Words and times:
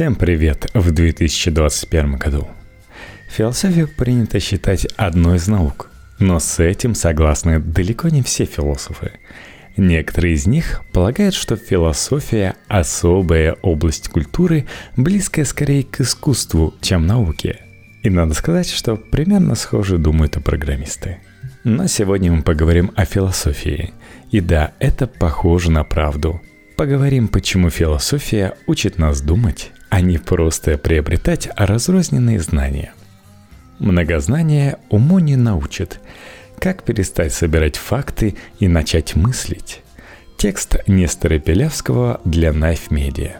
Всем 0.00 0.14
привет 0.14 0.66
в 0.72 0.92
2021 0.92 2.16
году. 2.16 2.48
Философию 3.28 3.86
принято 3.86 4.40
считать 4.40 4.86
одной 4.96 5.36
из 5.36 5.46
наук, 5.46 5.90
но 6.18 6.40
с 6.40 6.58
этим 6.58 6.94
согласны 6.94 7.60
далеко 7.60 8.08
не 8.08 8.22
все 8.22 8.46
философы. 8.46 9.12
Некоторые 9.76 10.36
из 10.36 10.46
них 10.46 10.80
полагают, 10.94 11.34
что 11.34 11.56
философия– 11.56 12.54
особая 12.68 13.58
область 13.60 14.08
культуры, 14.08 14.64
близкая 14.96 15.44
скорее 15.44 15.84
к 15.84 16.00
искусству, 16.00 16.72
чем 16.80 17.06
науке. 17.06 17.60
И 18.02 18.08
надо 18.08 18.32
сказать, 18.32 18.70
что 18.70 18.96
примерно 18.96 19.54
схоже 19.54 19.98
думают 19.98 20.34
и 20.38 20.40
программисты. 20.40 21.18
Но 21.62 21.88
сегодня 21.88 22.32
мы 22.32 22.42
поговорим 22.42 22.90
о 22.96 23.04
философии. 23.04 23.92
И 24.30 24.40
да, 24.40 24.72
это 24.78 25.06
похоже 25.06 25.70
на 25.70 25.84
правду. 25.84 26.40
Поговорим, 26.78 27.28
почему 27.28 27.68
философия 27.68 28.54
учит 28.66 28.96
нас 28.96 29.20
думать, 29.20 29.72
а 29.90 30.00
не 30.00 30.18
просто 30.18 30.78
приобретать 30.78 31.50
разрозненные 31.56 32.40
знания. 32.40 32.94
Многознание 33.78 34.78
уму 34.88 35.18
не 35.18 35.36
научит. 35.36 36.00
Как 36.58 36.84
перестать 36.84 37.34
собирать 37.34 37.76
факты 37.76 38.36
и 38.58 38.68
начать 38.68 39.16
мыслить? 39.16 39.82
Текст 40.38 40.76
Нестора 40.86 41.38
Пелявского 41.38 42.20
для 42.24 42.50
Knife 42.50 42.88
Media. 42.90 43.32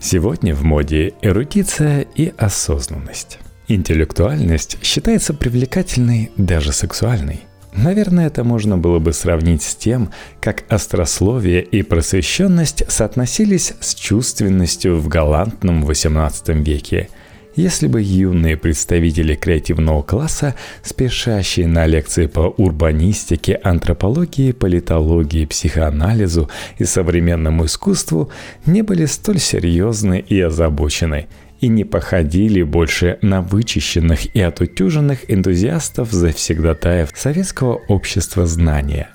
Сегодня 0.00 0.54
в 0.54 0.62
моде 0.62 1.14
эрудиция 1.22 2.02
и 2.14 2.32
осознанность. 2.38 3.38
Интеллектуальность 3.66 4.78
считается 4.82 5.34
привлекательной, 5.34 6.30
даже 6.36 6.72
сексуальной. 6.72 7.47
Наверное, 7.74 8.26
это 8.26 8.44
можно 8.44 8.76
было 8.78 8.98
бы 8.98 9.12
сравнить 9.12 9.62
с 9.62 9.74
тем, 9.76 10.10
как 10.40 10.64
острословие 10.68 11.62
и 11.62 11.82
просвещенность 11.82 12.84
соотносились 12.90 13.74
с 13.80 13.94
чувственностью 13.94 14.96
в 14.96 15.08
галантном 15.08 15.84
XVIII 15.84 16.62
веке. 16.62 17.08
Если 17.56 17.88
бы 17.88 18.00
юные 18.00 18.56
представители 18.56 19.34
креативного 19.34 20.02
класса, 20.02 20.54
спешащие 20.82 21.66
на 21.66 21.86
лекции 21.86 22.26
по 22.26 22.54
урбанистике, 22.56 23.58
антропологии, 23.64 24.52
политологии, 24.52 25.44
психоанализу 25.44 26.48
и 26.78 26.84
современному 26.84 27.64
искусству, 27.64 28.30
не 28.64 28.82
были 28.82 29.06
столь 29.06 29.40
серьезны 29.40 30.20
и 30.20 30.40
озабочены– 30.40 31.26
и 31.60 31.68
не 31.68 31.84
походили 31.84 32.62
больше 32.62 33.18
на 33.22 33.42
вычищенных 33.42 34.34
и 34.34 34.40
отутюженных 34.40 35.30
энтузиастов 35.30 36.12
завсегдатаев 36.12 37.10
советского 37.14 37.74
общества 37.88 38.46
знания, 38.46 39.10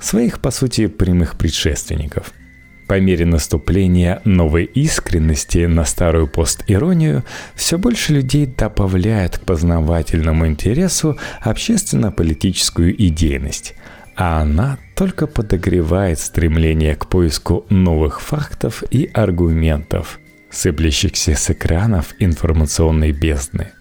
своих, 0.00 0.40
по 0.40 0.50
сути, 0.50 0.86
прямых 0.86 1.36
предшественников. 1.38 2.32
По 2.88 3.00
мере 3.00 3.24
наступления 3.24 4.20
новой 4.24 4.64
искренности 4.64 5.64
на 5.64 5.86
старую 5.86 6.28
постиронию, 6.28 7.24
все 7.54 7.78
больше 7.78 8.12
людей 8.12 8.46
добавляют 8.46 9.38
к 9.38 9.40
познавательному 9.42 10.46
интересу 10.46 11.18
общественно-политическую 11.40 12.94
идейность, 13.06 13.74
а 14.16 14.42
она 14.42 14.78
только 14.96 15.26
подогревает 15.26 16.18
стремление 16.18 16.94
к 16.94 17.06
поиску 17.06 17.64
новых 17.70 18.20
фактов 18.20 18.84
и 18.90 19.08
аргументов– 19.14 20.20
сыплющихся 20.54 21.34
с 21.34 21.50
экранов 21.50 22.14
информационной 22.18 23.12
бездны. 23.12 23.72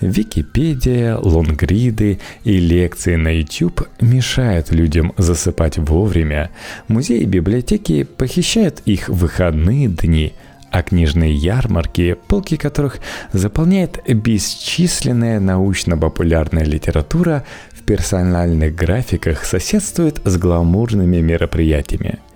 Википедия, 0.00 1.16
лонгриды 1.16 2.20
и 2.44 2.58
лекции 2.58 3.16
на 3.16 3.36
YouTube 3.38 3.86
мешают 4.00 4.70
людям 4.70 5.12
засыпать 5.18 5.76
вовремя. 5.76 6.50
Музеи 6.88 7.20
и 7.20 7.26
библиотеки 7.26 8.04
похищают 8.04 8.80
их 8.86 9.08
выходные 9.08 9.88
дни, 9.88 10.32
а 10.70 10.82
книжные 10.82 11.34
ярмарки, 11.34 12.16
полки 12.28 12.56
которых 12.56 12.98
заполняет 13.32 14.00
бесчисленная 14.08 15.38
научно-популярная 15.38 16.64
литература, 16.64 17.44
в 17.72 17.82
персональных 17.82 18.74
графиках 18.74 19.44
соседствует 19.44 20.20
с 20.24 20.36
гламурными 20.38 21.18
мероприятиями– 21.18 22.20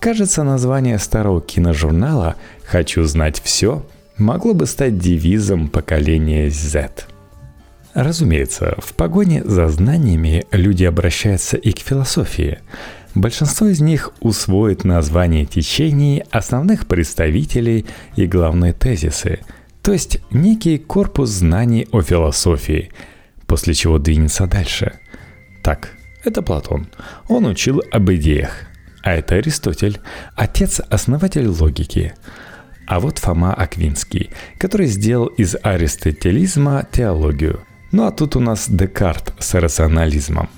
Кажется, 0.00 0.44
название 0.44 0.98
старого 0.98 1.40
киножурнала 1.40 2.36
«Хочу 2.64 3.04
знать 3.04 3.40
все» 3.42 3.84
могло 4.16 4.54
бы 4.54 4.66
стать 4.66 4.98
девизом 4.98 5.68
поколения 5.68 6.50
Z. 6.50 6.90
Разумеется, 7.94 8.76
в 8.78 8.94
погоне 8.94 9.42
за 9.44 9.68
знаниями 9.68 10.44
люди 10.52 10.84
обращаются 10.84 11.56
и 11.56 11.72
к 11.72 11.80
философии. 11.80 12.58
Большинство 13.14 13.66
из 13.66 13.80
них 13.80 14.12
усвоит 14.20 14.84
название 14.84 15.46
течений, 15.46 16.22
основных 16.30 16.86
представителей 16.86 17.86
и 18.14 18.26
главные 18.26 18.72
тезисы, 18.72 19.40
то 19.82 19.92
есть 19.92 20.20
некий 20.30 20.78
корпус 20.78 21.30
знаний 21.30 21.88
о 21.90 22.02
философии, 22.02 22.90
после 23.46 23.74
чего 23.74 23.98
двинется 23.98 24.46
дальше. 24.46 24.92
Так, 25.64 25.90
это 26.24 26.42
Платон. 26.42 26.88
Он 27.28 27.46
учил 27.46 27.82
об 27.90 28.10
идеях. 28.12 28.67
А 29.08 29.14
это 29.14 29.36
Аристотель, 29.36 30.00
отец-основатель 30.36 31.46
логики. 31.46 32.12
А 32.86 33.00
вот 33.00 33.16
Фома 33.16 33.54
Аквинский, 33.54 34.28
который 34.58 34.86
сделал 34.86 35.28
из 35.28 35.56
аристотелизма 35.62 36.86
теологию. 36.92 37.64
Ну 37.90 38.04
а 38.04 38.10
тут 38.10 38.36
у 38.36 38.40
нас 38.40 38.68
Декарт 38.68 39.32
с 39.38 39.54
рационализмом. 39.54 40.50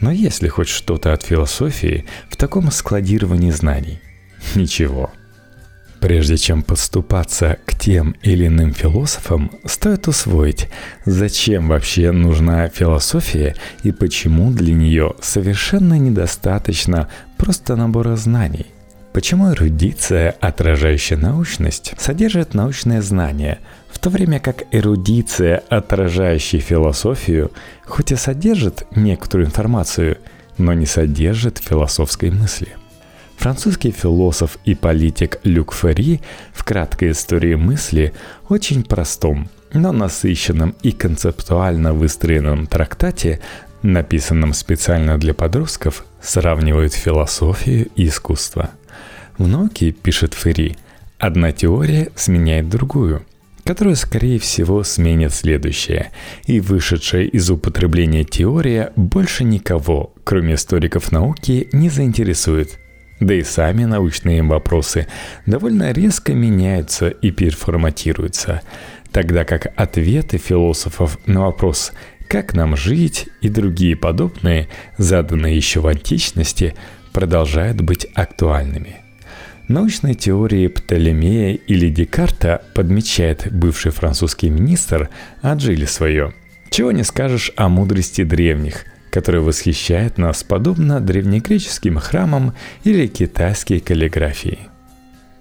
Но 0.00 0.10
есть 0.10 0.40
ли 0.40 0.48
хоть 0.48 0.68
что-то 0.68 1.12
от 1.12 1.22
философии 1.22 2.06
в 2.30 2.36
таком 2.38 2.70
складировании 2.70 3.50
знаний? 3.50 4.00
Ничего– 4.54 5.10
Прежде 6.02 6.36
чем 6.36 6.64
подступаться 6.64 7.58
к 7.64 7.78
тем 7.78 8.16
или 8.22 8.48
иным 8.48 8.74
философам, 8.74 9.52
стоит 9.64 10.08
усвоить, 10.08 10.68
зачем 11.06 11.68
вообще 11.68 12.10
нужна 12.10 12.68
философия 12.68 13.54
и 13.84 13.92
почему 13.92 14.50
для 14.50 14.74
нее 14.74 15.14
совершенно 15.20 15.96
недостаточно 16.00 17.08
просто 17.36 17.76
набора 17.76 18.16
знаний. 18.16 18.66
Почему 19.12 19.52
эрудиция, 19.52 20.34
отражающая 20.40 21.16
научность, 21.16 21.94
содержит 21.98 22.52
научные 22.52 23.00
знания, 23.00 23.60
в 23.88 24.00
то 24.00 24.10
время 24.10 24.40
как 24.40 24.64
эрудиция, 24.72 25.62
отражающая 25.68 26.58
философию, 26.58 27.52
хоть 27.84 28.10
и 28.10 28.16
содержит 28.16 28.88
некоторую 28.96 29.46
информацию, 29.46 30.18
но 30.58 30.72
не 30.72 30.86
содержит 30.86 31.58
философской 31.58 32.32
мысли. 32.32 32.81
Французский 33.42 33.90
философ 33.90 34.56
и 34.64 34.76
политик 34.76 35.40
Люк 35.42 35.74
Ферри 35.74 36.20
в 36.54 36.62
краткой 36.62 37.10
истории 37.10 37.56
мысли 37.56 38.12
очень 38.48 38.84
простом, 38.84 39.48
но 39.72 39.90
насыщенном 39.90 40.76
и 40.84 40.92
концептуально 40.92 41.92
выстроенном 41.92 42.68
трактате, 42.68 43.40
написанном 43.82 44.52
специально 44.52 45.18
для 45.18 45.34
подростков, 45.34 46.04
сравнивает 46.22 46.94
философию 46.94 47.88
и 47.96 48.06
искусство. 48.06 48.70
В 49.38 49.48
науке, 49.48 49.90
пишет 49.90 50.34
Ферри, 50.34 50.76
одна 51.18 51.50
теория 51.50 52.12
сменяет 52.14 52.68
другую– 52.68 53.26
которая, 53.64 53.94
скорее 53.94 54.40
всего, 54.40 54.82
сменит 54.82 55.32
следующее. 55.32 56.10
И 56.46 56.58
вышедшая 56.58 57.22
из 57.22 57.48
употребления 57.48 58.24
теория 58.24 58.92
больше 58.96 59.44
никого, 59.44 60.12
кроме 60.24 60.54
историков 60.54 61.12
науки, 61.12 61.68
не 61.72 61.88
заинтересует. 61.88 62.80
Да 63.22 63.34
и 63.34 63.44
сами 63.44 63.84
научные 63.84 64.42
вопросы 64.42 65.06
довольно 65.46 65.92
резко 65.92 66.34
меняются 66.34 67.08
и 67.08 67.30
переформатируются, 67.30 68.62
тогда 69.12 69.44
как 69.44 69.72
ответы 69.76 70.38
философов 70.38 71.18
на 71.26 71.42
вопрос 71.42 71.92
«как 72.26 72.52
нам 72.52 72.76
жить» 72.76 73.28
и 73.40 73.48
другие 73.48 73.94
подобные, 73.94 74.68
заданные 74.98 75.56
еще 75.56 75.78
в 75.78 75.86
античности, 75.86 76.74
продолжают 77.12 77.80
быть 77.80 78.08
актуальными. 78.12 78.96
Научной 79.68 80.14
теории 80.14 80.66
Птолемея 80.66 81.54
или 81.54 81.90
Декарта, 81.90 82.64
подмечает 82.74 83.52
бывший 83.52 83.92
французский 83.92 84.50
министр, 84.50 85.10
отжили 85.42 85.84
свое. 85.84 86.34
Чего 86.70 86.90
не 86.90 87.04
скажешь 87.04 87.52
о 87.54 87.68
мудрости 87.68 88.24
древних, 88.24 88.84
который 89.12 89.42
восхищает 89.42 90.16
нас 90.16 90.42
подобно 90.42 90.98
древнегреческим 90.98 91.98
храмам 91.98 92.54
или 92.82 93.06
китайской 93.06 93.78
каллиграфии. 93.78 94.58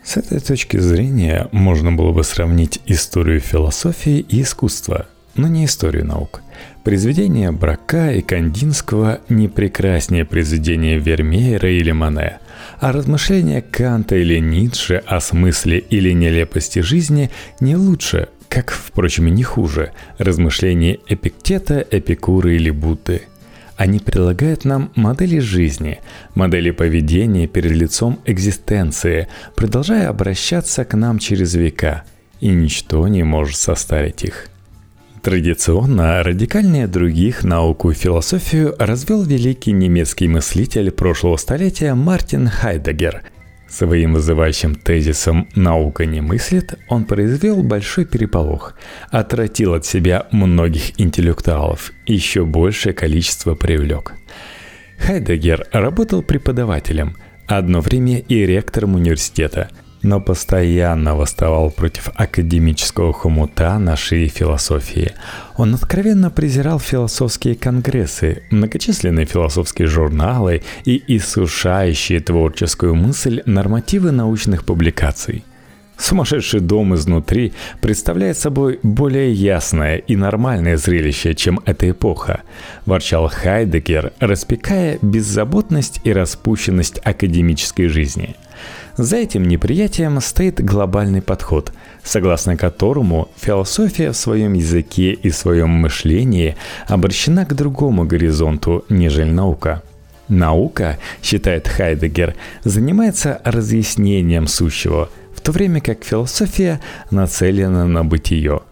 С 0.03 0.17
этой 0.17 0.41
точки 0.41 0.77
зрения 0.77 1.47
можно 1.51 1.93
было 1.93 2.11
бы 2.11 2.23
сравнить 2.23 2.81
историю 2.85 3.39
философии 3.39 4.25
и 4.27 4.41
искусства, 4.41 5.07
но 5.35 5.47
не 5.47 5.65
историю 5.65 6.05
наук. 6.05 6.41
Произведения 6.83 7.51
Брака 7.51 8.11
и 8.11 8.21
Кандинского 8.21 9.21
не 9.29 9.47
прекраснее 9.47 10.25
произведения 10.25 10.97
Вермеера 10.97 11.69
или 11.71 11.91
Мане, 11.91 12.39
а 12.79 12.91
размышления 12.91 13.61
Канта 13.61 14.17
или 14.17 14.39
Ницше 14.39 15.01
о 15.05 15.21
смысле 15.21 15.79
или 15.79 16.11
нелепости 16.11 16.79
жизни 16.79 17.31
не 17.61 17.77
лучше, 17.77 18.27
как, 18.49 18.71
впрочем, 18.71 19.27
и 19.27 19.31
не 19.31 19.43
хуже, 19.43 19.93
размышления 20.17 20.99
Эпиктета, 21.07 21.85
Эпикура 21.89 22.51
или 22.53 22.69
Будды– 22.69 23.21
они 23.81 23.97
предлагают 23.97 24.63
нам 24.63 24.91
модели 24.93 25.39
жизни, 25.39 26.01
модели 26.35 26.69
поведения 26.69 27.47
перед 27.47 27.71
лицом 27.71 28.19
экзистенции, 28.27 29.27
продолжая 29.55 30.07
обращаться 30.07 30.85
к 30.85 30.95
нам 30.95 31.17
через 31.17 31.55
века, 31.55 32.03
и 32.41 32.49
ничто 32.49 33.07
не 33.07 33.23
может 33.23 33.57
состарить 33.57 34.23
их. 34.23 34.49
Традиционно 35.23 36.21
радикальнее 36.21 36.85
других 36.85 37.43
науку 37.43 37.89
и 37.89 37.95
философию 37.95 38.75
развел 38.77 39.23
великий 39.23 39.71
немецкий 39.71 40.27
мыслитель 40.27 40.91
прошлого 40.91 41.37
столетия 41.37 41.95
Мартин 41.95 42.49
Хайдегер. 42.49 43.23
Своим 43.71 44.15
вызывающим 44.15 44.75
тезисом 44.75 45.47
«наука 45.55 46.05
не 46.05 46.19
мыслит» 46.19 46.77
он 46.89 47.05
произвел 47.05 47.63
большой 47.63 48.03
переполох, 48.03 48.75
отвратил 49.11 49.75
от 49.75 49.85
себя 49.85 50.27
многих 50.31 50.99
интеллектуалов, 50.99 51.93
еще 52.05 52.43
большее 52.43 52.91
количество 52.91 53.55
привлек. 53.55 54.13
Хайдегер 54.97 55.67
работал 55.71 56.21
преподавателем, 56.21 57.15
одно 57.47 57.79
время 57.79 58.19
и 58.19 58.45
ректором 58.45 58.95
университета– 58.95 59.69
но 60.03 60.19
постоянно 60.19 61.15
восставал 61.15 61.69
против 61.69 62.09
академического 62.15 63.13
хомута 63.13 63.77
нашей 63.79 64.27
философии. 64.27 65.13
Он 65.57 65.75
откровенно 65.75 66.29
презирал 66.29 66.79
философские 66.79 67.55
конгрессы, 67.55 68.43
многочисленные 68.49 69.25
философские 69.25 69.87
журналы 69.87 70.63
и 70.85 71.01
иссушающие 71.07 72.19
творческую 72.19 72.95
мысль 72.95 73.41
нормативы 73.45 74.11
научных 74.11 74.65
публикаций. 74.65 75.43
Сумасшедший 75.97 76.61
дом 76.61 76.95
изнутри 76.95 77.53
представляет 77.79 78.35
собой 78.35 78.79
более 78.81 79.31
ясное 79.31 79.97
и 79.97 80.15
нормальное 80.15 80.75
зрелище, 80.77 81.35
чем 81.35 81.59
эта 81.65 81.91
эпоха, 81.91 82.41
ворчал 82.87 83.29
Хайдегер, 83.29 84.11
распекая 84.19 84.97
беззаботность 85.03 86.01
и 86.03 86.11
распущенность 86.11 86.99
академической 87.03 87.87
жизни– 87.87 88.35
за 88.97 89.17
этим 89.17 89.43
неприятием 89.47 90.19
стоит 90.21 90.63
глобальный 90.63 91.21
подход, 91.21 91.71
согласно 92.03 92.57
которому 92.57 93.29
философия 93.35 94.11
в 94.11 94.17
своем 94.17 94.53
языке 94.53 95.13
и 95.13 95.29
своем 95.29 95.69
мышлении 95.69 96.55
обращена 96.87 97.45
к 97.45 97.53
другому 97.53 98.05
горизонту, 98.05 98.85
нежели 98.89 99.29
наука. 99.29 99.83
Наука, 100.27 100.97
считает 101.21 101.67
Хайдегер, 101.67 102.35
занимается 102.63 103.41
разъяснением 103.43 104.47
сущего, 104.47 105.09
в 105.35 105.41
то 105.41 105.51
время 105.51 105.81
как 105.81 106.03
философия 106.03 106.79
нацелена 107.09 107.85
на 107.85 108.03
бытие– 108.05 108.61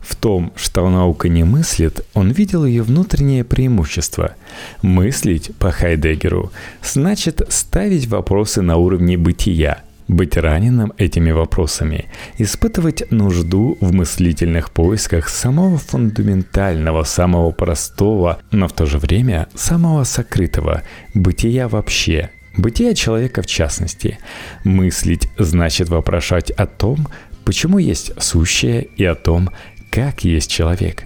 в 0.00 0.16
том, 0.16 0.52
что 0.56 0.88
наука 0.88 1.28
не 1.28 1.44
мыслит, 1.44 2.06
он 2.14 2.30
видел 2.30 2.64
ее 2.64 2.82
внутреннее 2.82 3.44
преимущество. 3.44 4.34
Мыслить, 4.82 5.54
по 5.56 5.70
Хайдегеру, 5.70 6.52
значит 6.82 7.42
ставить 7.48 8.06
вопросы 8.08 8.62
на 8.62 8.76
уровне 8.76 9.16
бытия, 9.16 9.82
быть 10.10 10.36
раненым 10.36 10.92
этими 10.98 11.30
вопросами, 11.30 12.06
испытывать 12.38 13.10
нужду 13.10 13.78
в 13.80 13.92
мыслительных 13.92 14.72
поисках 14.72 15.28
самого 15.28 15.78
фундаментального, 15.78 17.04
самого 17.04 17.52
простого, 17.52 18.40
но 18.50 18.68
в 18.68 18.72
то 18.72 18.86
же 18.86 18.98
время 18.98 19.48
самого 19.54 20.04
сокрытого, 20.04 20.82
бытия 21.14 21.68
вообще, 21.68 22.30
бытия 22.56 22.94
человека 22.94 23.42
в 23.42 23.46
частности. 23.46 24.18
Мыслить 24.64 25.28
значит 25.38 25.88
вопрошать 25.88 26.50
о 26.50 26.66
том, 26.66 27.06
почему 27.44 27.78
есть 27.78 28.12
сущее 28.20 28.88
и 28.96 29.04
о 29.04 29.14
том, 29.14 29.50
как 29.90 30.24
есть 30.24 30.50
человек. 30.50 31.04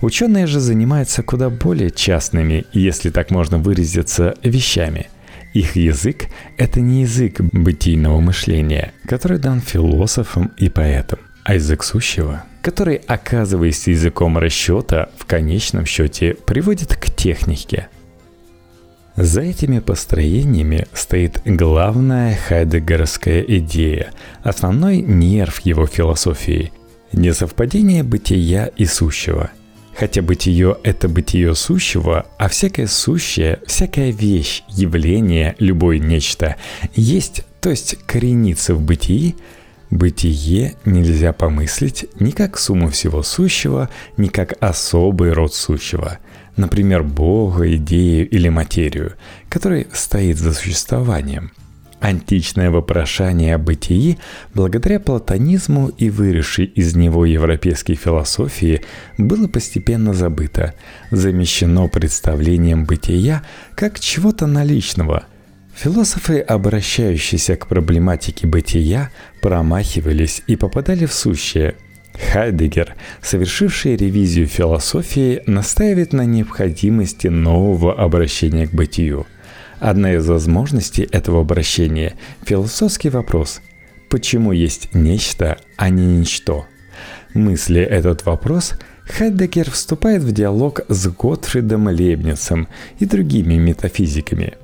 Ученые 0.00 0.46
же 0.46 0.60
занимаются 0.60 1.22
куда 1.22 1.50
более 1.50 1.90
частными, 1.90 2.64
если 2.72 3.10
так 3.10 3.30
можно 3.30 3.58
выразиться, 3.58 4.34
вещами. 4.42 5.08
Их 5.54 5.76
язык– 5.76 6.26
это 6.56 6.80
не 6.80 7.02
язык 7.02 7.40
бытийного 7.40 8.20
мышления, 8.20 8.92
который 9.06 9.38
дан 9.38 9.60
философам 9.60 10.52
и 10.56 10.68
поэтам, 10.68 11.18
а 11.44 11.54
язык 11.54 11.82
сущего, 11.82 12.44
который, 12.62 12.96
оказываясь 12.96 13.86
языком 13.86 14.38
расчета, 14.38 15.10
в 15.18 15.26
конечном 15.26 15.84
счете 15.84 16.34
приводит 16.34 16.96
к 16.96 17.14
технике. 17.14 17.88
За 19.14 19.42
этими 19.42 19.80
построениями 19.80 20.86
стоит 20.94 21.42
главная 21.44 22.34
хайдегеровская 22.34 23.42
идея, 23.42 24.10
основной 24.42 25.02
нерв 25.02 25.60
его 25.60 25.86
философии– 25.86 26.72
Несовпадение 27.12 28.02
бытия 28.02 28.66
и 28.66 28.86
сущего. 28.86 29.50
Хотя 29.94 30.22
бытие– 30.22 30.78
это 30.82 31.08
бытие 31.08 31.54
сущего, 31.54 32.26
а 32.38 32.48
всякое 32.48 32.86
сущее, 32.86 33.60
всякая 33.66 34.10
вещь, 34.10 34.62
явление, 34.68 35.54
любое 35.58 35.98
нечто 35.98 36.56
есть, 36.94 37.44
то 37.60 37.68
есть 37.68 37.98
коренится 38.06 38.74
в 38.74 38.80
бытии, 38.80 39.36
бытие 39.90 40.74
нельзя 40.86 41.34
помыслить 41.34 42.06
ни 42.18 42.30
как 42.30 42.58
сумму 42.58 42.88
всего 42.88 43.22
сущего, 43.22 43.90
ни 44.16 44.28
как 44.28 44.54
особый 44.60 45.32
род 45.32 45.54
сущего– 45.54 46.18
например, 46.56 47.02
Бога, 47.02 47.74
идею 47.76 48.28
или 48.28 48.48
материю, 48.48 49.14
который 49.48 49.86
стоит 49.92 50.38
за 50.38 50.52
существованием– 50.52 51.52
Античное 52.02 52.72
вопрошание 52.72 53.54
о 53.54 53.58
бытии, 53.58 54.18
благодаря 54.54 54.98
платонизму 54.98 55.86
и 55.86 56.10
выросшей 56.10 56.64
из 56.64 56.96
него 56.96 57.24
европейской 57.24 57.94
философии, 57.94 58.82
было 59.18 59.46
постепенно 59.46 60.12
забыто, 60.12 60.74
замещено 61.12 61.86
представлением 61.86 62.86
бытия 62.86 63.44
как 63.76 64.00
чего-то 64.00 64.48
наличного. 64.48 65.26
Философы, 65.76 66.40
обращающиеся 66.40 67.54
к 67.54 67.68
проблематике 67.68 68.48
бытия, 68.48 69.12
промахивались 69.40 70.42
и 70.48 70.56
попадали 70.56 71.06
в 71.06 71.12
сущее. 71.12 71.76
Хайдегер, 72.32 72.96
совершивший 73.22 73.94
ревизию 73.94 74.48
философии, 74.48 75.40
настаивает 75.46 76.12
на 76.12 76.24
необходимости 76.24 77.28
нового 77.28 77.94
обращения 77.94 78.66
к 78.66 78.72
бытию– 78.72 79.24
Одна 79.82 80.14
из 80.14 80.28
возможностей 80.28 81.08
этого 81.10 81.40
обращения– 81.40 82.14
философский 82.44 83.08
вопрос– 83.08 83.60
почему 84.10 84.52
есть 84.52 84.94
нечто, 84.94 85.58
а 85.76 85.88
не 85.90 86.06
ничто? 86.06 86.66
Мысли 87.34 87.80
этот 87.80 88.24
вопрос, 88.24 88.74
Хайдегер 89.08 89.72
вступает 89.72 90.22
в 90.22 90.30
диалог 90.30 90.82
с 90.88 91.08
Готфридом 91.08 91.88
Лейбницем 91.88 92.68
и 93.00 93.06
другими 93.06 93.54
метафизиками. 93.54 94.54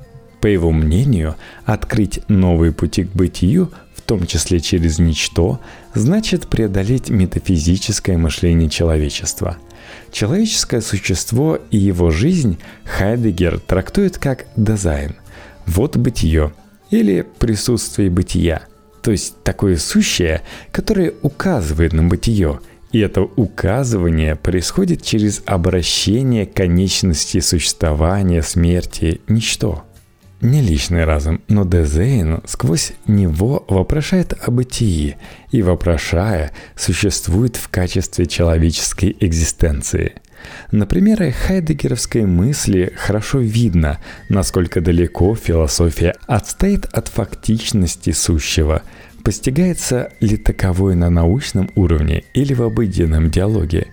По 0.41 0.47
его 0.47 0.71
мнению, 0.71 1.35
открыть 1.65 2.21
новые 2.29 2.71
пути 2.71 3.03
к 3.03 3.11
бытию, 3.11 3.73
в 3.97 4.03
том 4.03 4.25
числе 4.25 4.61
через 4.61 5.01
ничто, 5.01 5.59
значит 5.95 6.47
преодолеть 6.47 7.11
метафизическое 7.11 8.17
мышление 8.19 8.71
человечества– 8.71 9.57
Человеческое 10.11 10.81
существо 10.81 11.59
и 11.71 11.77
его 11.77 12.11
жизнь 12.11 12.59
Хайдегер 12.85 13.61
трактует 13.61 14.19
как 14.19 14.47
дизайн. 14.57 15.17
Вот 15.67 15.97
бытие 15.97 16.53
или 16.91 17.27
присутствие 17.39 18.11
бытия, 18.11 18.63
то 19.03 19.11
есть 19.11 19.43
такое 19.43 19.77
сущее, 19.77 20.43
которое 20.73 21.13
указывает 21.23 21.93
на 21.93 22.05
бытие, 22.05 22.61
и 22.91 23.01
это 23.01 23.23
указывание 23.23 24.35
происходит 24.35 25.03
через 25.03 25.43
обращение 25.45 26.47
конечности 26.47 27.41
существования, 27.41 28.43
смерти, 28.43 29.21
ничто– 29.29 29.85
не 30.41 30.61
личный 30.61 31.05
разум, 31.05 31.41
но 31.49 31.65
Дезейн 31.65 32.41
сквозь 32.47 32.93
него 33.07 33.65
вопрошает 33.69 34.35
о 34.41 34.51
бытии 34.51 35.17
и, 35.51 35.63
вопрошая, 35.63 36.53
существует 36.77 37.57
в 37.57 37.69
качестве 37.69 38.27
человеческой 38.27 39.17
экзистенции. 39.19 40.15
На 40.71 40.87
примере 40.87 41.33
хайдегеровской 41.33 42.25
мысли 42.25 42.93
хорошо 42.97 43.39
видно, 43.39 43.99
насколько 44.29 44.81
далеко 44.81 45.35
философия 45.35 46.15
отстоит 46.27 46.85
от 46.87 47.09
фактичности 47.09 48.13
сущего, 48.13 48.83
постигается 49.25 50.13
ли 50.21 50.37
таковое 50.37 50.95
на 50.95 51.11
научном 51.11 51.71
уровне 51.75 52.23
или 52.35 52.55
в 52.55 52.63
обыденном 52.63 53.31
диалоге. 53.31 53.89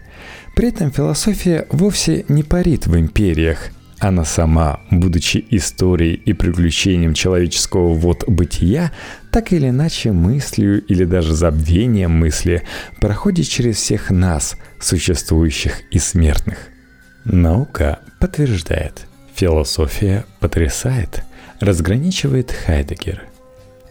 При 0.56 0.70
этом 0.70 0.92
философия 0.92 1.66
вовсе 1.72 2.24
не 2.30 2.44
парит 2.44 2.88
в 2.88 2.98
империях, 2.98 3.72
она 4.08 4.26
сама, 4.26 4.82
будучи 4.92 5.44
историей 5.50 6.14
и 6.14 6.34
приключением 6.34 7.14
человеческого 7.14 7.94
вот 7.94 8.24
бытия, 8.28 8.92
так 9.32 9.52
или 9.52 9.70
иначе 9.70 10.12
мыслью 10.12 10.84
или 10.86 11.06
даже 11.06 11.34
забвением 11.34 12.12
мысли 12.12 12.64
проходит 13.00 13.48
через 13.48 13.78
всех 13.78 14.12
нас, 14.12 14.56
существующих 14.80 15.82
и 15.92 16.00
смертных. 16.00 16.58
Наука 17.24 18.00
подтверждает, 18.20 19.08
философия 19.34 20.26
потрясает, 20.40 21.24
разграничивает 21.60 22.52
Хайдегер. 22.52 23.24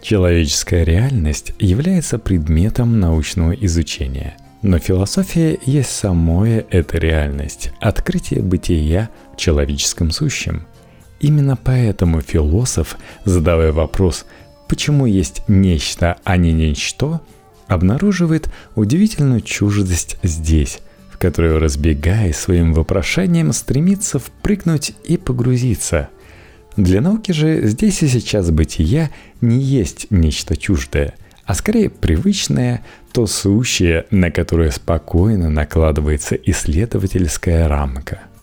Человеческая 0.00 0.84
реальность 0.84 1.54
является 1.58 2.18
предметом 2.18 3.00
научного 3.00 3.52
изучения– 3.52 4.36
но 4.64 4.78
философия 4.78 5.58
есть 5.66 5.90
самое 5.90 6.64
эта 6.70 6.96
реальность, 6.96 7.70
открытие 7.80 8.40
бытия 8.40 9.10
человеческом 9.36 10.10
сущем. 10.10 10.66
Именно 11.20 11.56
поэтому 11.56 12.20
философ, 12.20 12.96
задавая 13.24 13.72
вопрос, 13.72 14.26
почему 14.68 15.06
есть 15.06 15.42
нечто, 15.48 16.18
а 16.24 16.36
не 16.36 16.52
ничто, 16.52 17.22
обнаруживает 17.66 18.50
удивительную 18.74 19.40
чуждость 19.40 20.18
здесь, 20.22 20.80
в 21.10 21.18
которую, 21.18 21.60
разбегаясь 21.60 22.36
своим 22.36 22.74
вопрошанием, 22.74 23.52
стремится 23.52 24.18
впрыгнуть 24.18 24.92
и 25.04 25.16
погрузиться. 25.16 26.10
Для 26.76 27.00
науки 27.00 27.32
же 27.32 27.66
здесь 27.68 28.02
и 28.02 28.08
сейчас 28.08 28.50
бытия 28.50 29.10
не 29.40 29.60
есть 29.60 30.08
нечто 30.10 30.56
чуждое, 30.56 31.14
а 31.46 31.54
скорее 31.54 31.88
привычное, 31.88 32.84
то 33.12 33.26
сущее, 33.26 34.06
на 34.10 34.30
которое 34.30 34.70
спокойно 34.72 35.48
накладывается 35.48 36.34
исследовательская 36.34 37.68
рамка– 37.68 38.22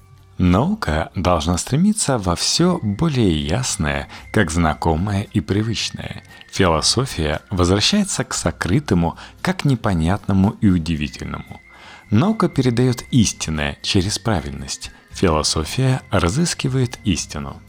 Наука 0.42 1.12
должна 1.14 1.56
стремиться 1.60 2.18
во 2.18 2.36
все 2.36 2.80
более 2.82 3.46
ясное, 3.46 4.08
как 4.34 4.50
знакомое 4.50 5.28
и 5.34 5.40
привычное. 5.40 6.24
Философия 6.52 7.42
возвращается 7.52 8.24
к 8.24 8.34
сокрытому, 8.34 9.20
как 9.44 9.66
непонятному 9.66 10.56
и 10.60 10.68
удивительному. 10.68 11.62
Наука 12.10 12.50
передает 12.50 13.04
истинное 13.12 13.78
через 13.84 14.18
правильность. 14.18 14.90
Философия 15.12 16.02
разыскивает 16.10 16.98
истину. 17.04 17.62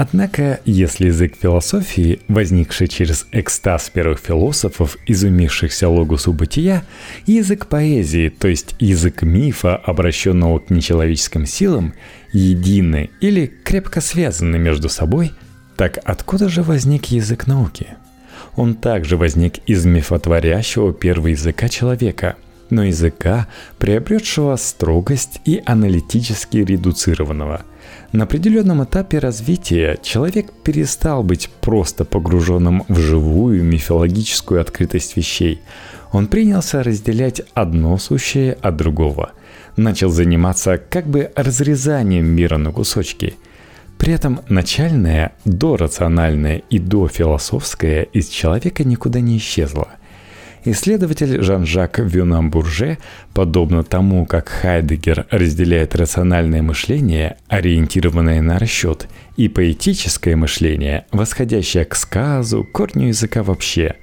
Однако, 0.00 0.60
если 0.64 1.06
язык 1.06 1.34
философии, 1.42 2.20
возникший 2.28 2.86
через 2.86 3.26
экстаз 3.32 3.90
первых 3.90 4.20
философов, 4.20 4.96
изумившихся 5.06 5.88
логосу 5.88 6.32
бытия, 6.32 6.84
язык 7.26 7.66
поэзии, 7.66 8.28
то 8.28 8.46
есть 8.46 8.76
язык 8.78 9.22
мифа, 9.22 9.74
обращенного 9.74 10.60
к 10.60 10.70
нечеловеческим 10.70 11.46
силам, 11.46 11.94
едины 12.32 13.10
или 13.20 13.46
крепко 13.64 14.00
связаны 14.00 14.56
между 14.56 14.88
собой, 14.88 15.32
так 15.76 15.98
откуда 16.04 16.48
же 16.48 16.62
возник 16.62 17.06
язык 17.06 17.48
науки? 17.48 17.88
Он 18.54 18.76
также 18.76 19.16
возник 19.16 19.58
из 19.66 19.84
мифотворящего 19.84 20.92
первого 20.92 21.26
языка 21.26 21.68
человека– 21.68 22.36
но 22.70 22.84
языка, 22.84 23.48
приобретшего 23.78 24.54
строгость 24.56 25.40
и 25.46 25.62
аналитически 25.64 26.58
редуцированного– 26.58 27.62
на 28.12 28.24
определенном 28.24 28.82
этапе 28.84 29.18
развития 29.18 29.98
человек 30.02 30.50
перестал 30.64 31.22
быть 31.22 31.50
просто 31.60 32.06
погруженным 32.06 32.84
в 32.88 32.98
живую 32.98 33.62
мифологическую 33.62 34.62
открытость 34.62 35.16
вещей. 35.16 35.60
Он 36.12 36.26
принялся 36.26 36.82
разделять 36.82 37.42
одно 37.52 37.98
сущее 37.98 38.54
от 38.54 38.76
другого. 38.76 39.32
Начал 39.76 40.08
заниматься 40.08 40.78
как 40.78 41.06
бы 41.06 41.30
разрезанием 41.36 42.24
мира 42.24 42.56
на 42.56 42.72
кусочки. 42.72 43.34
При 43.98 44.14
этом 44.14 44.40
начальное, 44.48 45.32
дорациональное 45.44 46.62
и 46.70 46.78
дофилософское 46.78 48.04
из 48.04 48.28
человека 48.28 48.84
никуда 48.84 49.20
не 49.20 49.36
исчезло. 49.36 49.88
Исследователь 50.64 51.42
Жан-Жак 51.42 51.98
Вюнамбурже, 51.98 52.98
подобно 53.34 53.84
тому, 53.84 54.26
как 54.26 54.48
Хайдегер 54.48 55.26
разделяет 55.30 55.94
рациональное 55.94 56.62
мышление, 56.62 57.36
ориентированное 57.48 58.42
на 58.42 58.58
расчет, 58.58 59.08
и 59.36 59.48
поэтическое 59.48 60.36
мышление, 60.36 61.06
восходящее 61.12 61.84
к 61.84 61.94
сказу, 61.94 62.64
корню 62.64 63.08
языка 63.08 63.42
вообще, 63.42 63.96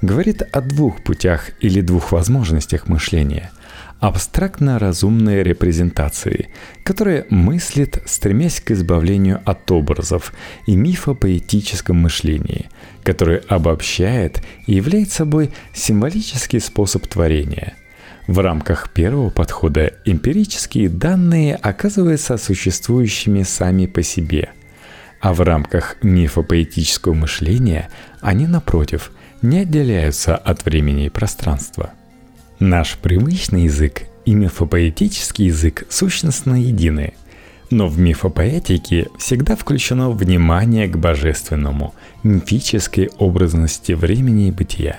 говорит 0.00 0.42
о 0.52 0.60
двух 0.60 1.02
путях 1.02 1.50
или 1.60 1.80
двух 1.80 2.12
возможностях 2.12 2.88
мышления– 2.88 3.50
абстрактно-разумной 4.00 5.42
репрезентации, 5.42 6.50
которая 6.84 7.26
мыслит, 7.30 8.02
стремясь 8.06 8.60
к 8.60 8.70
избавлению 8.70 9.40
от 9.44 9.70
образов 9.70 10.32
и 10.66 10.76
мифопоэтическом 10.76 11.96
мышлении, 11.96 12.66
которое 13.02 13.42
обобщает 13.48 14.42
и 14.66 14.74
является 14.74 15.18
собой 15.18 15.50
символический 15.74 16.60
способ 16.60 17.06
творения. 17.06 17.74
В 18.28 18.38
рамках 18.40 18.92
первого 18.92 19.30
подхода 19.30 19.94
эмпирические 20.04 20.88
данные 20.88 21.56
оказываются 21.56 22.36
существующими 22.36 23.42
сами 23.42 23.86
по 23.86 24.02
себе, 24.02 24.50
а 25.20 25.32
в 25.32 25.40
рамках 25.40 25.96
мифопоэтического 26.02 27.14
мышления 27.14 27.88
они, 28.20 28.46
напротив, 28.46 29.10
не 29.40 29.60
отделяются 29.60 30.36
от 30.36 30.64
времени 30.64 31.06
и 31.06 31.10
пространства– 31.10 31.94
Наш 32.60 32.96
привычный 32.96 33.64
язык 33.64 34.02
и 34.24 34.34
мифопоэтический 34.34 35.46
язык 35.46 35.86
сущностно 35.90 36.60
едины, 36.60 37.12
но 37.70 37.86
в 37.86 38.00
мифопоэтике 38.00 39.06
всегда 39.16 39.54
включено 39.54 40.10
внимание 40.10 40.88
к 40.88 40.96
божественному, 40.96 41.94
мифической 42.24 43.10
образности 43.18 43.92
времени 43.92 44.48
и 44.48 44.50
бытия. 44.50 44.98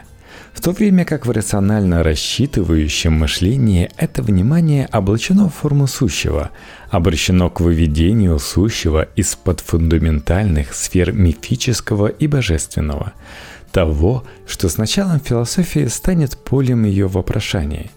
В 0.54 0.62
то 0.62 0.72
время 0.72 1.04
как 1.04 1.26
в 1.26 1.32
рационально 1.32 2.02
рассчитывающем 2.02 3.12
мышлении 3.12 3.92
это 3.98 4.24
внимание 4.24 4.88
облачено 4.90 5.50
в 5.50 5.56
форму 5.56 5.88
сущего, 5.88 6.52
обращено 6.90 7.50
к 7.50 7.60
выведению 7.60 8.40
сущего 8.40 9.10
из-под 9.18 9.60
фундаментальных 9.60 10.74
сфер 10.74 11.12
мифического 11.12 12.08
и 12.08 12.26
божественного– 12.28 13.12
того, 13.72 14.24
что 14.48 14.70
с 14.70 14.78
началом 14.78 15.20
философии 15.20 15.86
станет 15.88 16.38
полем 16.38 16.84
ее 16.84 17.08
вопрошания. 17.08 17.90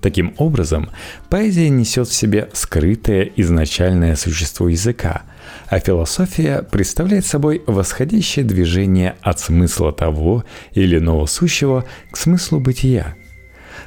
Таким 0.00 0.34
образом, 0.38 0.90
поэзия 1.30 1.68
несет 1.68 2.08
в 2.08 2.12
себе 2.12 2.50
скрытое 2.52 3.30
изначальное 3.36 4.16
существо 4.16 4.68
языка, 4.68 5.22
а 5.68 5.78
философия 5.78 6.62
представляет 6.62 7.24
собой 7.24 7.62
восходящее 7.68 8.44
движение 8.44 9.14
от 9.22 9.38
смысла 9.38 9.92
того 9.92 10.44
или 10.72 10.98
иного 10.98 11.26
сущего 11.26 11.84
к 12.10 12.16
смыслу 12.16 12.58
бытия. 12.58 13.14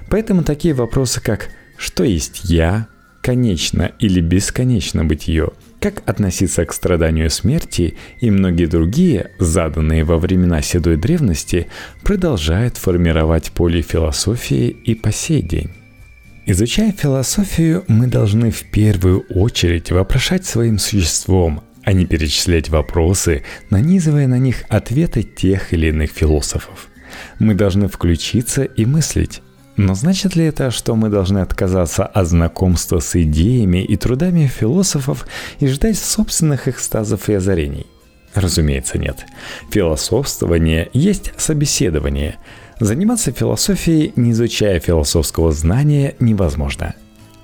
Поэтому 0.09 0.43
такие 0.43 0.73
вопросы, 0.73 1.19
как 1.19 1.49
«что 1.77 2.05
есть 2.05 2.45
я?», 2.45 2.87
«конечно 3.21 3.91
или 3.99 4.21
бесконечно 4.21 5.03
бытие?», 5.03 5.49
как 5.85 6.01
относиться 6.09 6.65
к 6.65 6.73
страданию 6.73 7.29
смерти 7.29 7.93
и 8.19 8.31
многие 8.31 8.65
другие, 8.65 9.29
заданные 9.37 10.03
во 10.03 10.17
времена 10.17 10.63
седой 10.63 10.97
древности, 10.97 11.67
продолжают 12.01 12.77
формировать 12.77 13.51
поле 13.51 13.83
философии 13.83 14.69
и 14.69 14.95
по 14.95 15.11
сей 15.11 15.43
день. 15.43 15.69
Изучая 16.47 16.91
философию, 16.91 17.83
мы 17.87 18.07
должны 18.07 18.49
в 18.49 18.63
первую 18.63 19.27
очередь 19.29 19.91
вопрошать 19.91 20.43
своим 20.43 20.79
существом, 20.79 21.61
а 21.83 21.93
не 21.93 22.07
перечислять 22.07 22.69
вопросы, 22.69 23.43
нанизывая 23.69 24.25
на 24.25 24.39
них 24.39 24.63
ответы 24.69 25.21
тех 25.21 25.71
или 25.71 25.89
иных 25.89 26.09
философов. 26.09 26.87
Мы 27.37 27.53
должны 27.53 27.89
включиться 27.89 28.63
и 28.63 28.85
мыслить, 28.85 29.43
но 29.77 29.93
значит 29.93 30.35
ли 30.35 30.45
это, 30.45 30.71
что 30.71 30.95
мы 30.95 31.09
должны 31.09 31.39
отказаться 31.39 32.05
от 32.05 32.27
знакомства 32.27 32.99
с 32.99 33.15
идеями 33.21 33.83
и 33.83 33.97
трудами 33.97 34.47
философов 34.47 35.27
и 35.59 35.67
ждать 35.67 35.97
собственных 35.97 36.69
экстазов 36.69 37.27
и 37.29 37.33
озарений? 37.33 37.85
Разумеется, 38.33 38.97
нет. 38.97 39.25
Философствование 39.71 40.89
есть 40.93 41.33
собеседование. 41.37 42.37
Заниматься 42.79 43.31
философией, 43.31 44.13
не 44.15 44.31
изучая 44.31 44.79
философского 44.79 45.51
знания, 45.51 46.15
невозможно. 46.19 46.95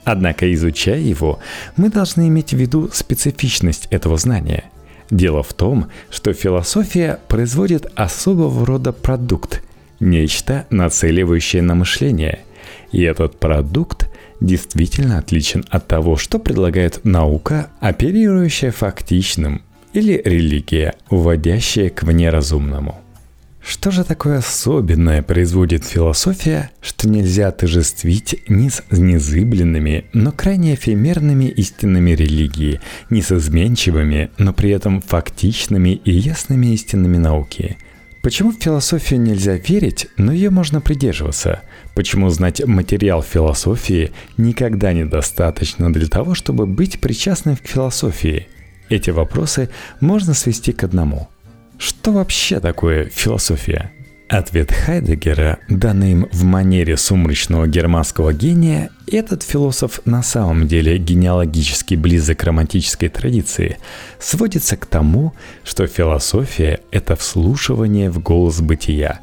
Однако, 0.03 0.51
изучая 0.53 0.99
его, 0.99 1.39
мы 1.75 1.89
должны 1.89 2.27
иметь 2.27 2.53
в 2.53 2.57
виду 2.57 2.89
специфичность 2.93 3.87
этого 3.91 4.17
знания. 4.17 4.65
Дело 5.09 5.43
в 5.43 5.53
том, 5.53 5.87
что 6.09 6.33
философия 6.33 7.19
производит 7.27 7.91
особого 7.95 8.65
рода 8.65 8.93
продукт– 8.93 9.61
нечто, 10.01 10.65
нацеливающее 10.69 11.61
на 11.61 11.75
мышление. 11.75 12.39
И 12.91 13.01
этот 13.03 13.39
продукт 13.39 14.09
действительно 14.41 15.19
отличен 15.19 15.63
от 15.69 15.87
того, 15.87 16.17
что 16.17 16.39
предлагает 16.39 17.05
наука, 17.05 17.69
оперирующая 17.79 18.71
фактичным, 18.71 19.61
или 19.93 20.21
религия, 20.23 20.95
уводящая 21.09 21.89
к 21.89 22.03
внеразумному. 22.03 22.99
Что 23.63 23.91
же 23.91 24.03
такое 24.03 24.39
особенное 24.39 25.21
производит 25.21 25.85
философия, 25.85 26.71
что 26.81 27.07
нельзя 27.07 27.49
отожествить 27.49 28.41
ни 28.47 28.69
с 28.69 28.81
незыбленными, 28.89 30.05
но 30.13 30.31
крайне 30.31 30.73
эфемерными 30.73 31.45
истинными 31.45 32.11
религии, 32.11 32.79
ни 33.11 33.21
с 33.21 33.31
изменчивыми, 33.31 34.31
но 34.39 34.51
при 34.51 34.71
этом 34.71 34.99
фактичными 34.99 35.89
и 35.91 36.11
ясными 36.11 36.73
истинами 36.73 37.17
науки– 37.17 37.77
Почему 38.21 38.51
в 38.51 38.61
философию 38.61 39.19
нельзя 39.19 39.55
верить, 39.55 40.07
но 40.15 40.31
ее 40.31 40.51
можно 40.51 40.79
придерживаться? 40.79 41.63
Почему 41.95 42.29
знать 42.29 42.63
материал 42.63 43.23
философии 43.23 44.11
никогда 44.37 44.93
недостаточно 44.93 45.91
для 45.91 46.07
того, 46.07 46.35
чтобы 46.35 46.67
быть 46.67 47.01
причастным 47.01 47.57
к 47.57 47.65
философии? 47.65 48.47
Эти 48.89 49.09
вопросы 49.09 49.69
можно 50.01 50.35
свести 50.35 50.71
к 50.71 50.83
одному. 50.83 51.29
Что 51.79 52.11
вообще 52.11 52.59
такое 52.59 53.05
философия? 53.05 53.91
Ответ 54.31 54.71
Хайдегера, 54.71 55.59
данный 55.67 56.13
им 56.13 56.29
в 56.31 56.45
манере 56.45 56.95
сумрачного 56.95 57.67
германского 57.67 58.31
гения, 58.31 58.89
этот 59.05 59.43
философ 59.43 59.99
на 60.05 60.23
самом 60.23 60.69
деле 60.69 60.97
генеалогически 60.97 61.95
близок 61.95 62.39
к 62.39 62.43
романтической 62.45 63.09
традиции, 63.09 63.77
сводится 64.19 64.77
к 64.77 64.85
тому, 64.85 65.33
что 65.65 65.85
философия– 65.85 66.79
это 66.91 67.17
вслушивание 67.17 68.09
в 68.09 68.19
голос 68.19 68.61
бытия, 68.61 69.19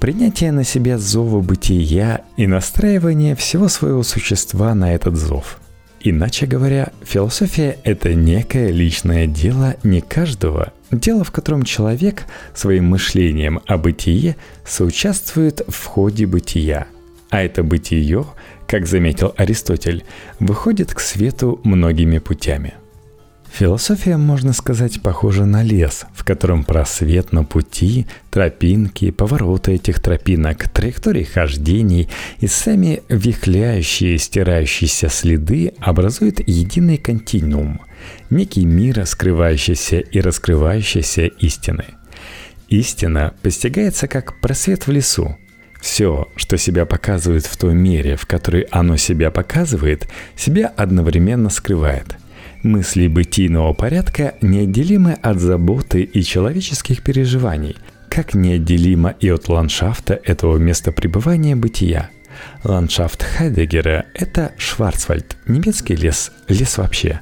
принятие 0.00 0.50
на 0.50 0.64
себя 0.64 0.98
зова 0.98 1.40
бытия 1.40 2.22
и 2.36 2.48
настраивание 2.48 3.36
всего 3.36 3.68
своего 3.68 4.02
существа 4.02 4.74
на 4.74 4.92
этот 4.92 5.14
зов– 5.14 5.60
Иначе 6.00 6.46
говоря, 6.46 6.92
философия– 7.02 7.78
это 7.84 8.14
некое 8.14 8.70
личное 8.70 9.26
дело 9.26 9.76
не 9.82 10.00
каждого, 10.00 10.72
дело, 10.90 11.24
в 11.24 11.32
котором 11.32 11.64
человек 11.64 12.24
своим 12.54 12.86
мышлением 12.86 13.60
о 13.66 13.78
бытие 13.78 14.36
соучаствует 14.64 15.62
в 15.66 15.84
ходе 15.84 16.26
бытия. 16.26 16.86
А 17.30 17.42
это 17.42 17.62
бытие, 17.62 18.24
как 18.66 18.86
заметил 18.86 19.34
Аристотель, 19.36 20.04
выходит 20.38 20.94
к 20.94 21.00
свету 21.00 21.60
многими 21.64 22.18
путями– 22.18 22.74
Философия, 23.50 24.16
можно 24.16 24.52
сказать, 24.52 25.02
похожа 25.02 25.44
на 25.44 25.62
лес, 25.62 26.06
в 26.14 26.24
котором 26.24 26.64
просвет 26.64 27.32
на 27.32 27.44
пути, 27.44 28.06
тропинки, 28.30 29.10
повороты 29.10 29.72
этих 29.72 30.00
тропинок, 30.00 30.68
траектории 30.68 31.24
хождений 31.24 32.08
и 32.38 32.46
сами 32.46 33.02
вихляющие, 33.08 34.16
стирающиеся 34.18 35.08
следы 35.08 35.72
образуют 35.80 36.40
единый 36.46 36.98
континуум, 36.98 37.80
некий 38.30 38.64
мир, 38.64 39.04
скрывающийся 39.06 39.98
и 39.98 40.20
раскрывающийся 40.20 41.26
истины. 41.26 41.84
Истина 42.68 43.34
постигается 43.42 44.06
как 44.06 44.40
просвет 44.40 44.86
в 44.86 44.92
лесу, 44.92 45.36
все, 45.80 46.28
что 46.36 46.58
себя 46.58 46.86
показывает 46.86 47.46
в 47.46 47.56
той 47.56 47.74
мере, 47.74 48.16
в 48.16 48.26
которой 48.26 48.62
оно 48.70 48.96
себя 48.96 49.30
показывает, 49.30 50.06
себя 50.36 50.72
одновременно 50.76 51.50
скрывает– 51.50 52.16
Мысли 52.64 53.06
бытийного 53.06 53.72
порядка 53.72 54.34
неотделимы 54.40 55.12
от 55.12 55.38
заботы 55.38 56.02
и 56.02 56.24
человеческих 56.24 57.04
переживаний, 57.04 57.76
как 58.08 58.34
неотделимо 58.34 59.14
и 59.20 59.28
от 59.28 59.48
ландшафта 59.48 60.20
этого 60.24 60.58
места 60.58 60.90
пребывания 60.90 61.54
бытия. 61.54 62.10
Ландшафт 62.64 63.22
Хайдегера– 63.22 64.06
это 64.14 64.52
Шварцвальд, 64.58 65.36
немецкий 65.46 65.94
лес, 65.94 66.32
лес 66.48 66.78
вообще. 66.78 67.20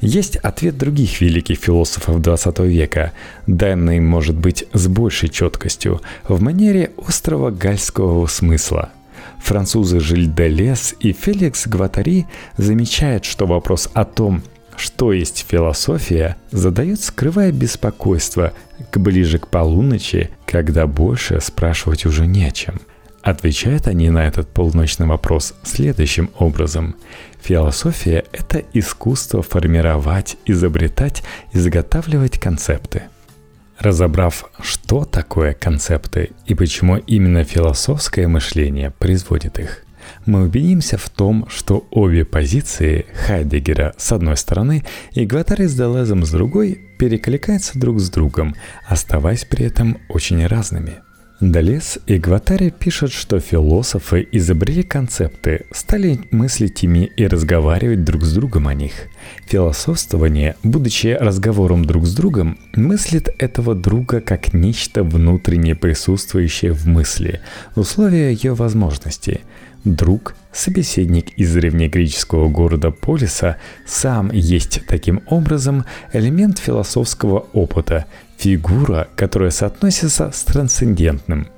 Есть 0.00 0.36
ответ 0.36 0.78
других 0.78 1.20
великих 1.20 1.58
философов 1.58 2.20
XX 2.20 2.66
века, 2.66 3.12
данный, 3.46 4.00
может 4.00 4.36
быть, 4.36 4.64
с 4.72 4.86
большей 4.86 5.28
четкостью, 5.28 6.00
в 6.26 6.40
манере 6.40 6.90
острого 6.96 7.50
гальского 7.50 8.26
смысла– 8.28 8.88
Французы 9.44 10.00
Жиль 10.00 10.32
и 11.00 11.12
Феликс 11.12 11.66
Гватари 11.66 12.26
замечают, 12.56 13.26
что 13.26 13.46
вопрос 13.46 13.90
о 13.92 14.06
том, 14.06 14.42
что 14.76 15.12
есть 15.12 15.44
философия, 15.48 16.36
задает, 16.50 17.00
скрывая 17.00 17.52
беспокойство, 17.52 18.52
к 18.90 18.98
ближе 18.98 19.38
к 19.38 19.48
полуночи, 19.48 20.30
когда 20.46 20.86
больше 20.86 21.40
спрашивать 21.40 22.06
уже 22.06 22.26
не 22.26 22.46
о 22.46 22.50
чем. 22.50 22.80
Отвечают 23.22 23.86
они 23.86 24.10
на 24.10 24.26
этот 24.26 24.48
полночный 24.48 25.06
вопрос 25.06 25.54
следующим 25.62 26.30
образом. 26.38 26.96
Философия– 27.42 28.24
это 28.32 28.62
искусство 28.74 29.42
формировать, 29.42 30.36
изобретать, 30.44 31.22
изготавливать 31.52 32.38
концепты. 32.38 33.04
Разобрав, 33.78 34.50
что 34.60 35.04
такое 35.04 35.54
концепты 35.54 36.32
и 36.46 36.54
почему 36.54 36.96
именно 36.98 37.44
философское 37.44 38.28
мышление 38.28 38.90
производит 38.90 39.58
их, 39.58 39.83
мы 40.26 40.42
убедимся 40.42 40.96
в 40.96 41.08
том, 41.10 41.46
что 41.48 41.86
обе 41.90 42.24
позиции 42.24 43.06
Хайдегера 43.14 43.94
с 43.96 44.12
одной 44.12 44.36
стороны 44.36 44.84
и 45.12 45.26
Гватари 45.26 45.66
с 45.66 45.74
Делезом 45.74 46.24
с 46.24 46.30
другой 46.30 46.80
перекликаются 46.98 47.78
друг 47.78 48.00
с 48.00 48.10
другом, 48.10 48.54
оставаясь 48.88 49.44
при 49.44 49.66
этом 49.66 49.98
очень 50.08 50.46
разными. 50.46 51.04
Делез 51.40 51.98
и 52.06 52.16
Гватари 52.16 52.70
пишут, 52.70 53.12
что 53.12 53.40
философы 53.40 54.26
изобрели 54.30 54.82
концепты, 54.82 55.66
стали 55.72 56.20
мыслить 56.30 56.84
ими 56.84 57.10
и 57.16 57.26
разговаривать 57.26 58.04
друг 58.04 58.22
с 58.22 58.32
другом 58.32 58.68
о 58.68 58.74
них. 58.74 58.92
Философствование, 59.46 60.54
будучи 60.62 61.08
разговором 61.08 61.84
друг 61.84 62.06
с 62.06 62.14
другом, 62.14 62.56
мыслит 62.74 63.28
этого 63.38 63.74
друга 63.74 64.20
как 64.20 64.54
нечто 64.54 65.02
внутренне 65.02 65.74
присутствующее 65.74 66.72
в 66.72 66.86
мысли, 66.86 67.40
условие 67.74 68.32
ее 68.32 68.54
возможности– 68.54 69.40
Друг, 69.84 70.34
собеседник 70.50 71.32
из 71.36 71.52
древнегреческого 71.52 72.48
города 72.48 72.90
Полиса, 72.90 73.58
сам 73.84 74.30
есть 74.32 74.80
таким 74.86 75.22
образом 75.26 75.84
элемент 76.14 76.58
философского 76.58 77.46
опыта, 77.52 78.06
фигура, 78.38 79.08
которая 79.14 79.50
соотносится 79.50 80.30
с 80.32 80.42
трансцендентным. 80.44 81.48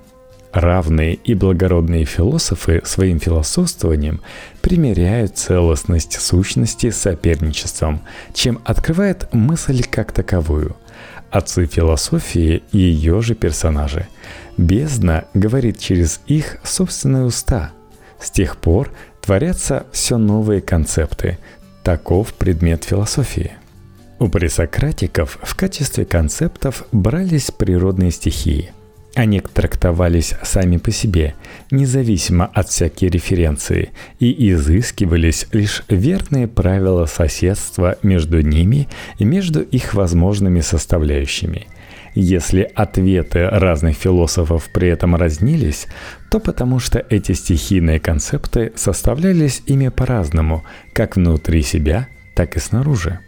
Равные 0.52 1.14
и 1.14 1.34
благородные 1.34 2.04
философы 2.04 2.82
своим 2.84 3.20
философствованием 3.20 4.22
примеряют 4.60 5.38
целостность 5.38 6.20
сущности 6.20 6.90
с 6.90 6.96
соперничеством, 6.96 8.00
чем 8.34 8.58
открывает 8.64 9.32
мысль 9.32 9.84
как 9.88 10.10
таковую. 10.10 10.74
Отцы 11.30 11.66
философии– 11.66 12.64
ее 12.72 13.20
же 13.20 13.36
персонажи. 13.36 14.08
Бездна 14.56 15.26
говорит 15.34 15.78
через 15.78 16.20
их 16.26 16.56
собственные 16.64 17.24
уста– 17.24 17.70
с 18.20 18.30
тех 18.30 18.56
пор 18.56 18.90
творятся 19.20 19.86
все 19.92 20.16
новые 20.16 20.60
концепты. 20.60 21.38
Таков 21.82 22.34
предмет 22.34 22.84
философии. 22.84 23.52
У 24.18 24.28
пресократиков 24.28 25.38
в 25.42 25.54
качестве 25.56 26.04
концептов 26.04 26.84
брались 26.90 27.50
природные 27.50 28.10
стихии. 28.10 28.72
Они 29.14 29.40
трактовались 29.40 30.34
сами 30.42 30.76
по 30.76 30.90
себе, 30.90 31.34
независимо 31.70 32.46
от 32.46 32.68
всякой 32.68 33.08
референции, 33.08 33.90
и 34.18 34.50
изыскивались 34.50 35.46
лишь 35.52 35.82
верные 35.88 36.48
правила 36.48 37.06
соседства 37.06 37.96
между 38.02 38.42
ними 38.42 38.88
и 39.18 39.24
между 39.24 39.62
их 39.62 39.94
возможными 39.94 40.60
составляющими– 40.60 41.66
если 42.16 42.62
ответы 42.74 43.46
разных 43.46 43.96
философов 43.96 44.70
при 44.72 44.88
этом 44.88 45.14
разнились, 45.14 45.86
то 46.30 46.40
потому 46.40 46.78
что 46.78 47.04
эти 47.10 47.32
стихийные 47.32 48.00
концепты 48.00 48.72
составлялись 48.74 49.62
ими 49.66 49.88
по-разному, 49.88 50.64
как 50.94 51.16
внутри 51.16 51.62
себя, 51.62 52.08
так 52.34 52.56
и 52.56 52.60
снаружи. 52.60 53.20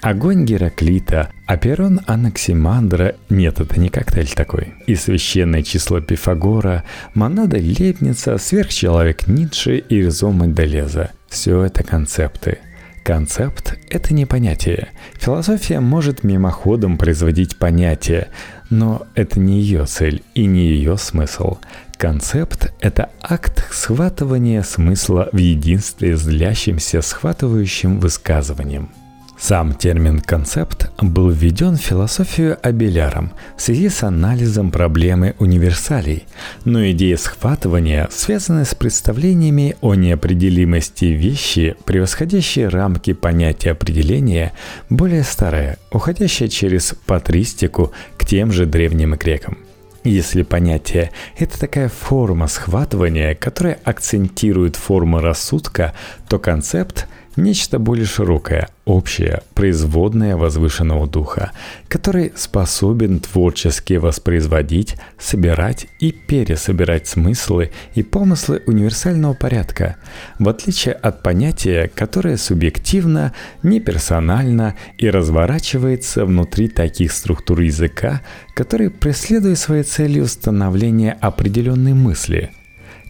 Огонь 0.00 0.44
Гераклита, 0.44 1.30
Аперон 1.46 2.00
Анаксимандра, 2.06 3.16
нет, 3.30 3.58
это 3.58 3.80
не 3.80 3.88
коктейль 3.88 4.28
такой, 4.28 4.74
и 4.86 4.94
священное 4.94 5.62
число 5.62 6.00
Пифагора, 6.00 6.84
монада 7.14 7.56
Лепница, 7.56 8.38
сверхчеловек 8.38 9.26
Ницше 9.26 9.78
и 9.78 9.96
Ризома 9.96 10.46
Делеза– 10.46 11.10
все 11.28 11.62
это 11.62 11.82
концепты– 11.82 12.58
Концепт– 13.04 13.78
это 13.90 14.14
не 14.14 14.24
понятие. 14.24 14.88
Философия 15.16 15.80
может 15.80 16.24
мимоходом 16.24 16.96
производить 16.96 17.58
понятие, 17.58 18.28
но 18.70 19.06
это 19.14 19.38
не 19.38 19.60
ее 19.60 19.84
цель 19.84 20.22
и 20.34 20.46
не 20.46 20.66
ее 20.68 20.96
смысл. 20.96 21.58
Концепт– 21.98 22.72
это 22.80 23.10
акт 23.20 23.68
схватывания 23.70 24.62
смысла 24.62 25.28
в 25.32 25.36
единстве 25.36 26.16
с 26.16 26.22
длящимся 26.22 27.02
схватывающим 27.02 28.00
высказыванием– 28.00 28.88
сам 29.46 29.74
термин 29.74 30.20
«концепт» 30.20 30.90
был 31.02 31.28
введен 31.28 31.76
в 31.76 31.80
философию 31.82 32.56
Абеляром 32.62 33.30
в 33.58 33.60
связи 33.60 33.90
с 33.90 34.02
анализом 34.02 34.70
проблемы 34.70 35.34
универсалей, 35.38 36.24
но 36.64 36.90
идея 36.92 37.18
схватывания 37.18 38.08
связана 38.10 38.64
с 38.64 38.74
представлениями 38.74 39.76
о 39.82 39.96
неопределимости 39.96 41.04
вещи, 41.04 41.76
превосходящие 41.84 42.68
рамки 42.68 43.12
понятия 43.12 43.72
определения, 43.72 44.54
более 44.88 45.24
старая, 45.24 45.76
уходящая 45.92 46.48
через 46.48 46.94
патристику 47.04 47.92
к 48.16 48.24
тем 48.24 48.50
же 48.50 48.64
древним 48.64 49.14
грекам. 49.14 49.58
Если 50.04 50.42
понятие– 50.42 51.10
это 51.38 51.60
такая 51.60 51.90
форма 51.90 52.46
схватывания, 52.46 53.34
которая 53.34 53.78
акцентирует 53.84 54.76
форму 54.76 55.20
рассудка, 55.20 55.92
то 56.30 56.38
концепт– 56.38 57.06
нечто 57.36 57.78
более 57.78 58.06
широкое, 58.06 58.68
общее, 58.84 59.42
производное 59.54 60.36
возвышенного 60.36 61.06
духа, 61.06 61.52
который 61.88 62.32
способен 62.36 63.20
творчески 63.20 63.94
воспроизводить, 63.94 64.96
собирать 65.18 65.86
и 66.00 66.12
пересобирать 66.12 67.06
смыслы 67.06 67.70
и 67.94 68.02
помыслы 68.02 68.62
универсального 68.66 69.34
порядка, 69.34 69.96
в 70.38 70.48
отличие 70.48 70.94
от 70.94 71.22
понятия, 71.22 71.90
которое 71.94 72.36
субъективно, 72.36 73.32
неперсонально 73.62 74.74
и 74.98 75.10
разворачивается 75.10 76.24
внутри 76.24 76.68
таких 76.68 77.12
структур 77.12 77.60
языка, 77.60 78.22
которые 78.54 78.90
преследуют 78.90 79.58
своей 79.58 79.82
целью 79.82 80.26
становление 80.26 81.12
определенной 81.20 81.94
мысли– 81.94 82.50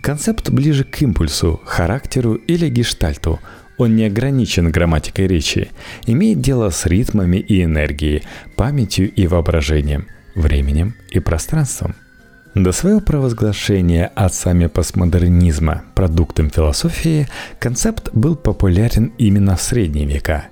Концепт 0.05 0.51
ближе 0.51 0.85
к 0.85 1.01
импульсу, 1.01 1.63
характеру 1.65 2.35
или 2.35 2.69
гештальту, 2.69 3.41
он 3.79 3.97
не 3.97 4.05
ограничен 4.05 4.71
грамматикой 4.71 5.27
речи, 5.27 5.71
имеет 6.07 6.41
дело 6.41 6.71
с 6.71 6.87
ритмами 6.87 7.39
и 7.39 7.65
энергией, 7.65 8.23
памятью 8.57 9.13
и 9.13 9.27
воображением, 9.27 10.07
временем 10.35 10.95
и 11.11 11.21
пространством. 11.21 11.95
До 12.55 12.71
своего 12.71 13.01
провозглашения 13.01 14.13
отцами 14.15 14.67
постмодернизма 14.67 15.83
продуктом 15.95 16.51
философии 16.51 17.27
концепт 17.59 18.11
был 18.13 18.37
популярен 18.37 19.13
именно 19.19 19.57
в 19.57 19.63
средние 19.63 20.07
века. 20.07 20.47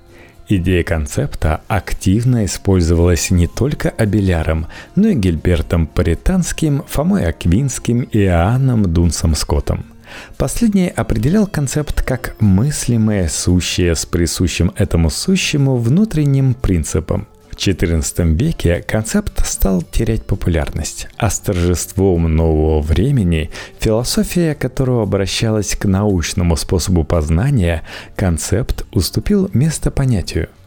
Идея 0.48 0.82
концепта 0.82 1.62
активно 1.68 2.44
использовалась 2.44 3.30
не 3.30 3.46
только 3.46 3.90
Абеляром, 3.90 4.66
но 4.96 5.08
и 5.08 5.14
Гильбертом 5.14 5.86
Паританским, 5.86 6.82
Фомой 6.88 7.24
Аквинским 7.26 8.02
и 8.02 8.18
Иоанном 8.18 8.92
Дунсом 8.92 9.36
Скоттом– 9.36 9.86
Последний 10.36 10.88
определял 10.88 11.46
концепт 11.46 12.02
как 12.02 12.36
мыслимое 12.40 13.28
сущее 13.28 13.94
с 13.94 14.06
присущим 14.06 14.72
этому 14.76 15.10
сущему 15.10 15.76
внутренним 15.76 16.54
принципом. 16.54 17.26
В 17.50 17.56
XIV 17.56 18.34
веке 18.34 18.82
концепт 18.82 19.46
стал 19.46 19.82
терять 19.82 20.24
популярность, 20.24 21.08
а 21.18 21.28
с 21.28 21.38
торжеством 21.38 22.34
нового 22.34 22.80
времени, 22.80 23.50
философия 23.78 24.54
которого 24.54 25.02
обращалась 25.02 25.76
к 25.76 25.84
научному 25.84 26.56
способу 26.56 27.04
познания, 27.04 27.82
концепт 28.16 28.86
уступил 28.92 29.50
место 29.52 29.90
понятию– 29.90 30.48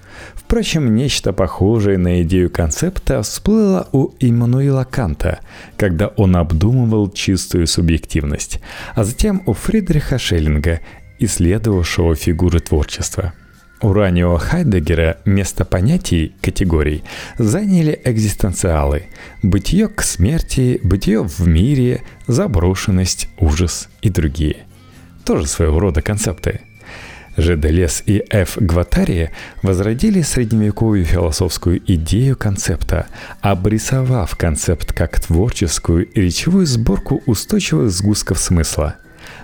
Впрочем, 0.45 0.95
нечто 0.95 1.33
похожее 1.33 1.97
на 1.97 2.21
идею 2.21 2.51
концепта 2.51 3.23
всплыло 3.23 3.87
у 3.91 4.11
Иммануила 4.19 4.83
Канта, 4.83 5.39
когда 5.75 6.09
он 6.09 6.35
обдумывал 6.35 7.09
чистую 7.09 7.65
субъективность, 7.65 8.59
а 8.93 9.03
затем 9.03 9.41
у 9.47 9.53
Фридриха 9.53 10.19
Шеллинга, 10.19 10.81
исследовавшего 11.17 12.13
фигуры 12.13 12.59
творчества. 12.59 13.33
У 13.81 13.91
раннего 13.91 14.37
Хайдегера 14.37 15.17
место 15.25 15.65
понятий, 15.65 16.35
категорий, 16.41 17.03
заняли 17.39 17.99
экзистенциалы– 18.03 19.07
бытие 19.41 19.87
к 19.87 20.03
смерти, 20.03 20.79
бытие 20.83 21.23
в 21.23 21.47
мире, 21.47 22.03
заброшенность, 22.27 23.29
ужас 23.39 23.89
и 24.03 24.09
другие. 24.09 24.67
Тоже 25.25 25.47
своего 25.47 25.79
рода 25.79 26.03
концепты– 26.03 26.61
Ж. 27.37 27.57
Делес 27.57 28.03
и 28.05 28.23
Ф. 28.29 28.57
Гватария 28.57 29.31
возродили 29.61 30.21
средневековую 30.21 31.03
философскую 31.03 31.81
идею 31.85 32.37
концепта, 32.37 33.07
обрисовав 33.41 34.35
концепт 34.35 34.93
как 34.93 35.19
творческую 35.19 36.05
и 36.05 36.21
речевую 36.21 36.65
сборку 36.65 37.21
устойчивых 37.25 37.91
сгустков 37.91 38.39
смысла. 38.39 38.95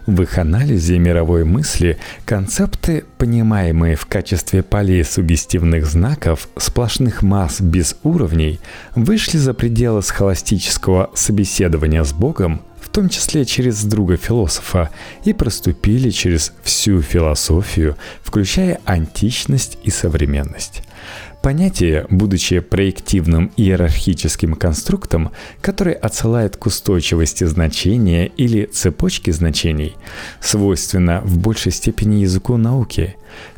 В 0.06 0.21
их 0.21 0.38
анализе 0.38 0.97
мировой 0.99 1.43
мысли 1.43 1.97
концепты, 2.25 3.04
понимаемые 3.17 3.95
в 3.95 4.06
качестве 4.06 4.63
полей 4.63 5.04
сугестивных 5.04 5.86
знаков, 5.86 6.47
сплошных 6.58 7.21
масс 7.21 7.62
без 7.62 7.95
уровней, 8.04 8.60
вышли 8.95 9.38
за 9.38 9.54
пределы 9.54 10.01
схоластического 10.01 11.12
собеседования 11.13 12.04
с 12.04 12.13
Богом– 12.13 12.62
том 12.91 13.10
числе 13.10 13.45
через 13.45 13.84
друга 13.84 14.17
философа, 14.17 14.89
и 15.23 15.34
проступили 15.34 16.10
через 16.10 16.54
всю 16.63 17.01
философию, 17.01 17.95
включая 18.23 18.80
античность 18.86 19.77
и 19.84 19.89
современность. 19.89 20.84
Понятие, 21.41 22.06
будучи 22.12 22.60
проективным 22.60 23.51
иерархическим 23.58 24.54
конструктом, 24.54 25.32
который 25.60 25.93
отсылает 25.93 26.56
к 26.56 26.67
устойчивости 26.67 27.45
значения 27.45 28.27
или 28.27 28.65
цепочке 28.65 29.32
значений, 29.32 29.95
свойственно 30.39 31.21
в 31.23 31.39
большей 31.39 31.71
степени 31.71 32.17
языку 32.17 32.58
науки. 32.58 33.15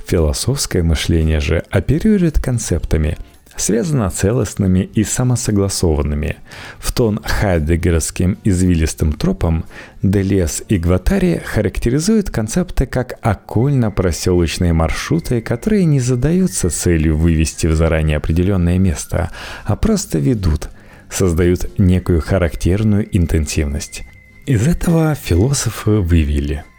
Философское 0.08 0.82
мышление 0.82 1.42
же 1.42 1.64
оперирует 1.70 2.42
концептами– 2.42 3.18
связано 3.56 4.10
целостными 4.10 4.90
и 4.94 5.04
самосогласованными. 5.04 6.38
В 6.80 6.92
тон 6.92 7.20
хайдегеровским 7.24 8.38
извилистым 8.44 9.14
тропам 9.14 9.66
Делес 10.02 10.64
и 10.68 10.78
Гватари 10.78 11.42
характеризуют 11.44 12.30
концепты 12.30 12.86
как 12.86 13.20
окольно-проселочные 13.22 14.74
маршруты, 14.74 15.42
которые 15.42 15.86
не 15.86 16.00
задаются 16.00 16.70
целью 16.70 17.18
вывести 17.18 17.68
в 17.68 17.76
заранее 17.76 18.18
определенное 18.18 18.78
место, 18.78 19.32
а 19.66 19.76
просто 19.76 20.20
ведут, 20.20 20.70
создают 21.10 21.78
некую 21.78 22.22
характерную 22.22 23.08
интенсивность. 23.16 24.04
Из 24.46 24.68
этого 24.68 25.16
философы 25.16 25.92
вывели– 25.92 26.64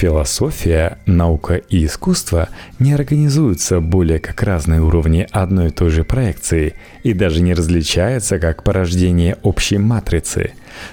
Философия, 0.00 0.96
наука 1.04 1.56
и 1.56 1.84
искусство 1.84 2.48
не 2.78 2.94
организуются 2.94 3.80
более 3.82 4.18
как 4.18 4.42
разные 4.42 4.80
уровни 4.80 5.28
одной 5.30 5.66
и 5.66 5.70
той 5.70 5.90
же 5.90 6.04
проекции 6.04 6.72
и 7.02 7.12
даже 7.12 7.42
не 7.42 7.52
различаются 7.52 8.38
как 8.38 8.62
порождение 8.62 9.36
общей 9.42 9.76
матрицы, 9.76 10.52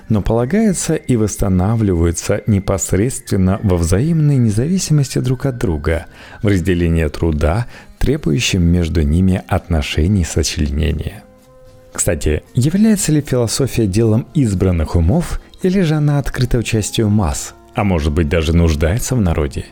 но 0.10 0.22
полагаются 0.22 0.96
и 0.96 1.16
восстанавливаются 1.16 2.42
непосредственно 2.48 3.62
во 3.64 3.78
взаимной 3.78 4.36
независимости 4.36 5.20
друг 5.20 5.46
от 5.46 5.58
друга, 5.58 6.08
в 6.44 6.48
разделении 6.48 7.08
труда, 7.08 7.68
требующем 8.00 8.62
между 8.62 9.04
ними 9.04 9.42
отношений 9.48 10.26
сочленения. 10.26 11.24
Кстати, 11.94 12.44
является 12.54 13.14
ли 13.14 13.22
философия 13.22 13.88
делом 13.88 14.28
избранных 14.34 14.98
умов 14.98 15.40
или 15.62 15.80
же 15.80 15.94
она 15.96 16.20
открыта 16.20 16.58
участию 16.58 17.08
масс– 17.08 17.54
а 17.78 17.84
может 17.84 18.12
быть 18.12 18.28
даже 18.28 18.54
нуждается 18.54 19.16
в 19.16 19.22
народе. 19.22 19.66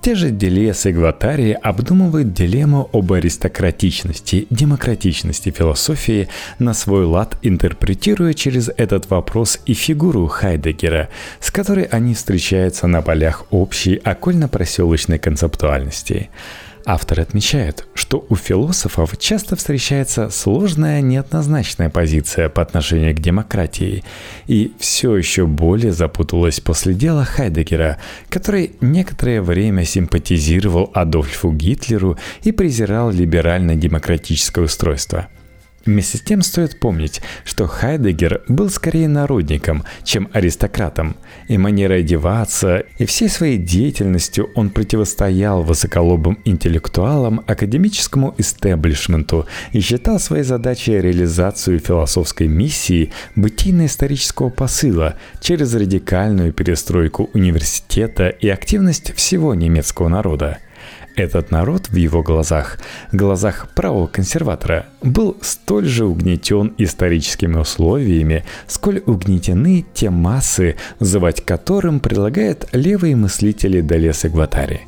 Те 0.00 0.16
же 0.16 0.30
Делес 0.30 0.86
и 0.86 0.92
Гватарии 0.92 1.52
обдумывают 1.52 2.34
дилемму 2.34 2.90
об 2.92 3.12
аристократичности, 3.12 4.48
демократичности 4.50 5.50
философии 5.50 6.28
на 6.58 6.74
свой 6.74 7.04
лад, 7.04 7.38
интерпретируя 7.42 8.34
через 8.34 8.70
этот 8.76 9.08
вопрос 9.08 9.60
и 9.66 9.72
фигуру 9.72 10.26
Хайдегера, 10.26 11.10
с 11.38 11.52
которой 11.52 11.84
они 11.84 12.14
встречаются 12.14 12.88
на 12.88 13.02
полях 13.02 13.44
общей 13.50 14.00
окольно-проселочной 14.02 15.20
концептуальности– 15.20 16.30
Автор 16.86 17.20
отмечает, 17.20 17.86
что 18.14 18.26
у 18.28 18.36
философов 18.36 19.18
часто 19.18 19.56
встречается 19.56 20.30
сложная 20.30 21.00
неоднозначная 21.00 21.90
позиция 21.90 22.48
по 22.48 22.62
отношению 22.62 23.12
к 23.12 23.18
демократии, 23.18 24.04
и 24.46 24.72
все 24.78 25.16
еще 25.16 25.46
более 25.46 25.92
запуталась 25.92 26.60
после 26.60 26.94
дела 26.94 27.24
Хайдегера, 27.24 27.98
который 28.28 28.70
некоторое 28.80 29.42
время 29.42 29.84
симпатизировал 29.84 30.92
Адольфу 30.94 31.50
Гитлеру 31.50 32.16
и 32.44 32.52
презирал 32.52 33.10
либерально-демократическое 33.10 34.62
устройство– 34.62 35.26
Вместе 35.86 36.16
с 36.16 36.22
тем 36.22 36.40
стоит 36.42 36.80
помнить, 36.80 37.20
что 37.44 37.66
Хайдегер 37.66 38.42
был 38.48 38.70
скорее 38.70 39.06
народником, 39.06 39.84
чем 40.02 40.30
аристократом, 40.32 41.16
и 41.48 41.58
манерой 41.58 42.00
одеваться, 42.00 42.84
и 42.98 43.04
всей 43.04 43.28
своей 43.28 43.58
деятельностью 43.58 44.50
он 44.54 44.70
противостоял 44.70 45.62
высоколобым 45.62 46.38
интеллектуалам 46.44 47.42
академическому 47.46 48.34
истеблишменту 48.38 49.46
и 49.72 49.80
считал 49.80 50.18
своей 50.18 50.44
задачей 50.44 51.00
реализацию 51.00 51.78
философской 51.80 52.48
миссии 52.48 53.12
бытийно-исторического 53.36 54.48
посыла 54.48 55.16
через 55.40 55.74
радикальную 55.74 56.52
перестройку 56.52 57.28
университета 57.34 58.28
и 58.28 58.48
активность 58.48 59.14
всего 59.14 59.54
немецкого 59.54 60.08
народа– 60.08 60.58
этот 61.16 61.50
народ 61.50 61.88
в 61.88 61.96
его 61.96 62.22
глазах, 62.22 62.78
глазах 63.12 63.68
правого 63.74 64.06
консерватора, 64.06 64.86
был 65.02 65.36
столь 65.40 65.86
же 65.86 66.06
угнетен 66.06 66.74
историческими 66.78 67.56
условиями, 67.58 68.44
сколь 68.66 69.02
угнетены 69.06 69.84
те 69.94 70.10
массы, 70.10 70.76
звать 71.00 71.44
которым 71.44 72.00
предлагают 72.00 72.68
левые 72.72 73.16
мыслители 73.16 73.80
Далеса 73.80 74.28
Гватари. 74.28 74.82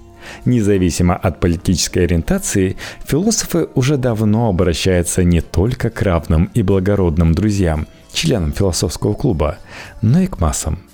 Независимо 0.44 1.14
от 1.14 1.38
политической 1.38 2.00
ориентации, 2.00 2.76
философы 3.06 3.68
уже 3.74 3.96
давно 3.96 4.48
обращаются 4.48 5.22
не 5.22 5.40
только 5.40 5.88
к 5.90 6.02
равным 6.02 6.50
и 6.52 6.62
благородным 6.62 7.32
друзьям, 7.32 7.86
членам 8.12 8.52
философского 8.52 9.14
клуба, 9.14 9.58
но 10.02 10.20
и 10.20 10.26
к 10.26 10.40
массам– 10.40 10.80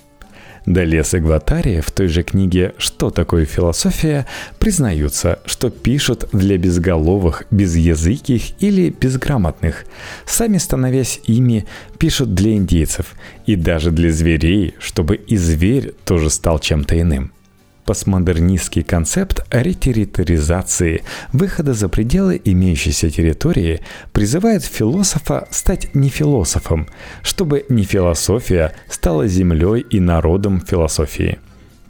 Делес 0.65 1.13
и 1.13 1.19
Гватария 1.19 1.81
в 1.81 1.91
той 1.91 2.07
же 2.07 2.23
книге 2.23 2.73
«Что 2.77 3.09
такое 3.09 3.45
философия» 3.45 4.25
признаются, 4.59 5.39
что 5.45 5.69
пишут 5.69 6.29
для 6.31 6.57
безголовых, 6.57 7.43
безязыких 7.51 8.61
или 8.61 8.89
безграмотных. 8.89 9.85
Сами 10.25 10.57
становясь 10.57 11.19
ими, 11.25 11.65
пишут 11.97 12.33
для 12.33 12.55
индейцев 12.55 13.13
и 13.45 13.55
даже 13.55 13.91
для 13.91 14.11
зверей, 14.11 14.75
чтобы 14.79 15.15
и 15.15 15.35
зверь 15.35 15.93
тоже 16.05 16.29
стал 16.29 16.59
чем-то 16.59 16.99
иным– 16.99 17.31
Постмодернистский 17.85 18.83
концепт 18.83 19.45
ретерриторизации, 19.51 21.03
выхода 21.33 21.73
за 21.73 21.89
пределы 21.89 22.41
имеющейся 22.43 23.09
территории, 23.09 23.81
призывает 24.13 24.63
философа 24.63 25.47
стать 25.51 25.93
не 25.93 26.09
философом, 26.09 26.87
чтобы 27.23 27.65
не 27.67 27.83
философия 27.83 28.73
стала 28.87 29.27
землей 29.27 29.81
и 29.81 29.99
народом 29.99 30.61
философии. 30.61 31.39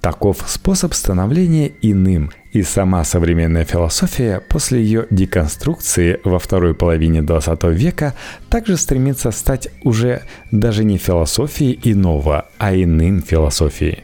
Таков 0.01 0.43
способ 0.47 0.93
становления 0.93 1.71
иным, 1.81 2.31
и 2.51 2.61
сама 2.61 3.03
современная 3.03 3.63
философия 3.63 4.41
после 4.41 4.83
ее 4.83 5.07
деконструкции 5.09 6.19
во 6.25 6.39
второй 6.39 6.75
половине 6.75 7.19
XX 7.19 7.73
века 7.73 8.13
также 8.49 8.77
стремится 8.77 9.31
стать 9.31 9.69
уже 9.83 10.23
даже 10.51 10.83
не 10.83 10.97
философией 10.97 11.79
иного, 11.83 12.49
а 12.57 12.75
иным 12.75 13.21
философией. 13.21 14.03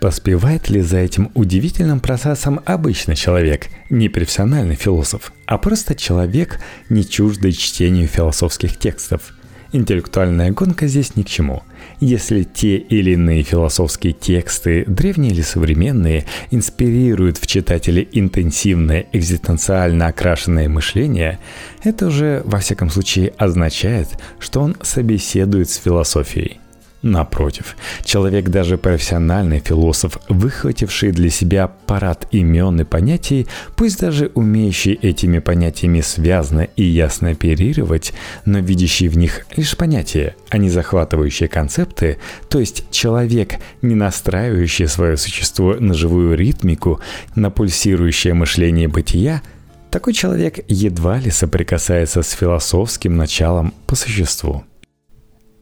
Поспевает 0.00 0.70
ли 0.70 0.80
за 0.80 0.96
этим 0.96 1.30
удивительным 1.34 2.00
процессом 2.00 2.60
обычный 2.64 3.16
человек, 3.16 3.68
не 3.90 4.08
профессиональный 4.08 4.74
философ, 4.74 5.30
а 5.44 5.58
просто 5.58 5.94
человек, 5.94 6.58
не 6.88 7.06
чуждый 7.06 7.52
чтению 7.52 8.08
философских 8.08 8.78
текстов? 8.78 9.34
Интеллектуальная 9.72 10.52
гонка 10.52 10.86
здесь 10.86 11.16
ни 11.16 11.22
к 11.22 11.28
чему. 11.28 11.62
Если 12.00 12.44
те 12.44 12.78
или 12.78 13.10
иные 13.10 13.42
философские 13.42 14.14
тексты, 14.14 14.84
древние 14.86 15.32
или 15.32 15.42
современные, 15.42 16.24
инспирируют 16.50 17.36
в 17.36 17.46
читателе 17.46 18.08
интенсивное 18.10 19.06
экзистенциально 19.12 20.06
окрашенное 20.06 20.68
мышление, 20.70 21.38
это 21.84 22.06
уже, 22.06 22.40
во 22.46 22.58
всяком 22.58 22.88
случае, 22.88 23.34
означает, 23.36 24.08
что 24.38 24.62
он 24.62 24.76
собеседует 24.80 25.68
с 25.68 25.76
философией– 25.76 26.58
Напротив, 27.02 27.76
человек 28.04 28.50
даже 28.50 28.76
профессиональный 28.76 29.60
философ, 29.60 30.18
выхвативший 30.28 31.12
для 31.12 31.30
себя 31.30 31.68
парад 31.86 32.28
имен 32.30 32.82
и 32.82 32.84
понятий, 32.84 33.46
пусть 33.74 34.00
даже 34.00 34.30
умеющий 34.34 34.92
этими 34.92 35.38
понятиями 35.38 36.02
связно 36.02 36.68
и 36.76 36.82
ясно 36.82 37.30
оперировать, 37.30 38.12
но 38.44 38.58
видящий 38.58 39.08
в 39.08 39.16
них 39.16 39.46
лишь 39.56 39.78
понятия, 39.78 40.36
а 40.50 40.58
не 40.58 40.68
захватывающие 40.68 41.48
концепты, 41.48 42.18
то 42.50 42.60
есть 42.60 42.84
человек, 42.90 43.54
не 43.80 43.94
настраивающий 43.94 44.86
свое 44.86 45.16
существо 45.16 45.76
на 45.80 45.94
живую 45.94 46.36
ритмику, 46.36 47.00
на 47.34 47.50
пульсирующее 47.50 48.34
мышление 48.34 48.88
бытия, 48.88 49.40
такой 49.90 50.12
человек 50.12 50.58
едва 50.68 51.18
ли 51.18 51.30
соприкасается 51.30 52.22
с 52.22 52.30
философским 52.32 53.16
началом 53.16 53.72
по 53.86 53.96
существу. 53.96 54.64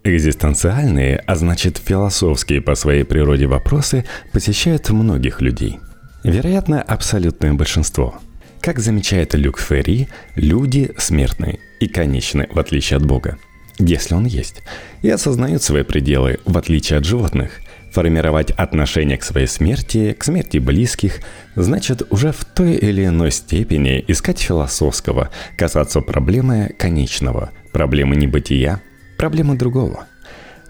Экзистенциальные, 0.08 1.22
а 1.26 1.36
значит 1.36 1.76
философские 1.76 2.62
по 2.62 2.74
своей 2.74 3.04
природе 3.04 3.46
вопросы 3.46 4.06
посещают 4.32 4.88
многих 4.88 5.42
людей. 5.42 5.80
Вероятно, 6.24 6.80
абсолютное 6.80 7.52
большинство. 7.52 8.14
Как 8.62 8.78
замечает 8.78 9.34
Люк 9.34 9.58
Ферри, 9.60 10.08
люди 10.34 10.92
смертны 10.96 11.58
и 11.78 11.88
конечны, 11.88 12.48
в 12.50 12.58
отличие 12.58 12.96
от 12.96 13.04
Бога, 13.04 13.36
если 13.78 14.14
он 14.14 14.24
есть, 14.24 14.62
и 15.02 15.10
осознают 15.10 15.62
свои 15.62 15.82
пределы, 15.82 16.40
в 16.46 16.56
отличие 16.56 17.00
от 17.00 17.04
животных. 17.04 17.60
Формировать 17.92 18.50
отношение 18.52 19.18
к 19.18 19.24
своей 19.24 19.46
смерти, 19.46 20.16
к 20.18 20.24
смерти 20.24 20.56
близких, 20.56 21.20
значит 21.54 22.02
уже 22.08 22.32
в 22.32 22.46
той 22.46 22.76
или 22.76 23.04
иной 23.04 23.30
степени 23.30 24.02
искать 24.08 24.38
философского, 24.38 25.28
касаться 25.58 26.00
проблемы 26.00 26.74
конечного, 26.78 27.50
проблемы 27.72 28.16
небытия, 28.16 28.80
проблема 29.18 29.58
другого. 29.58 30.06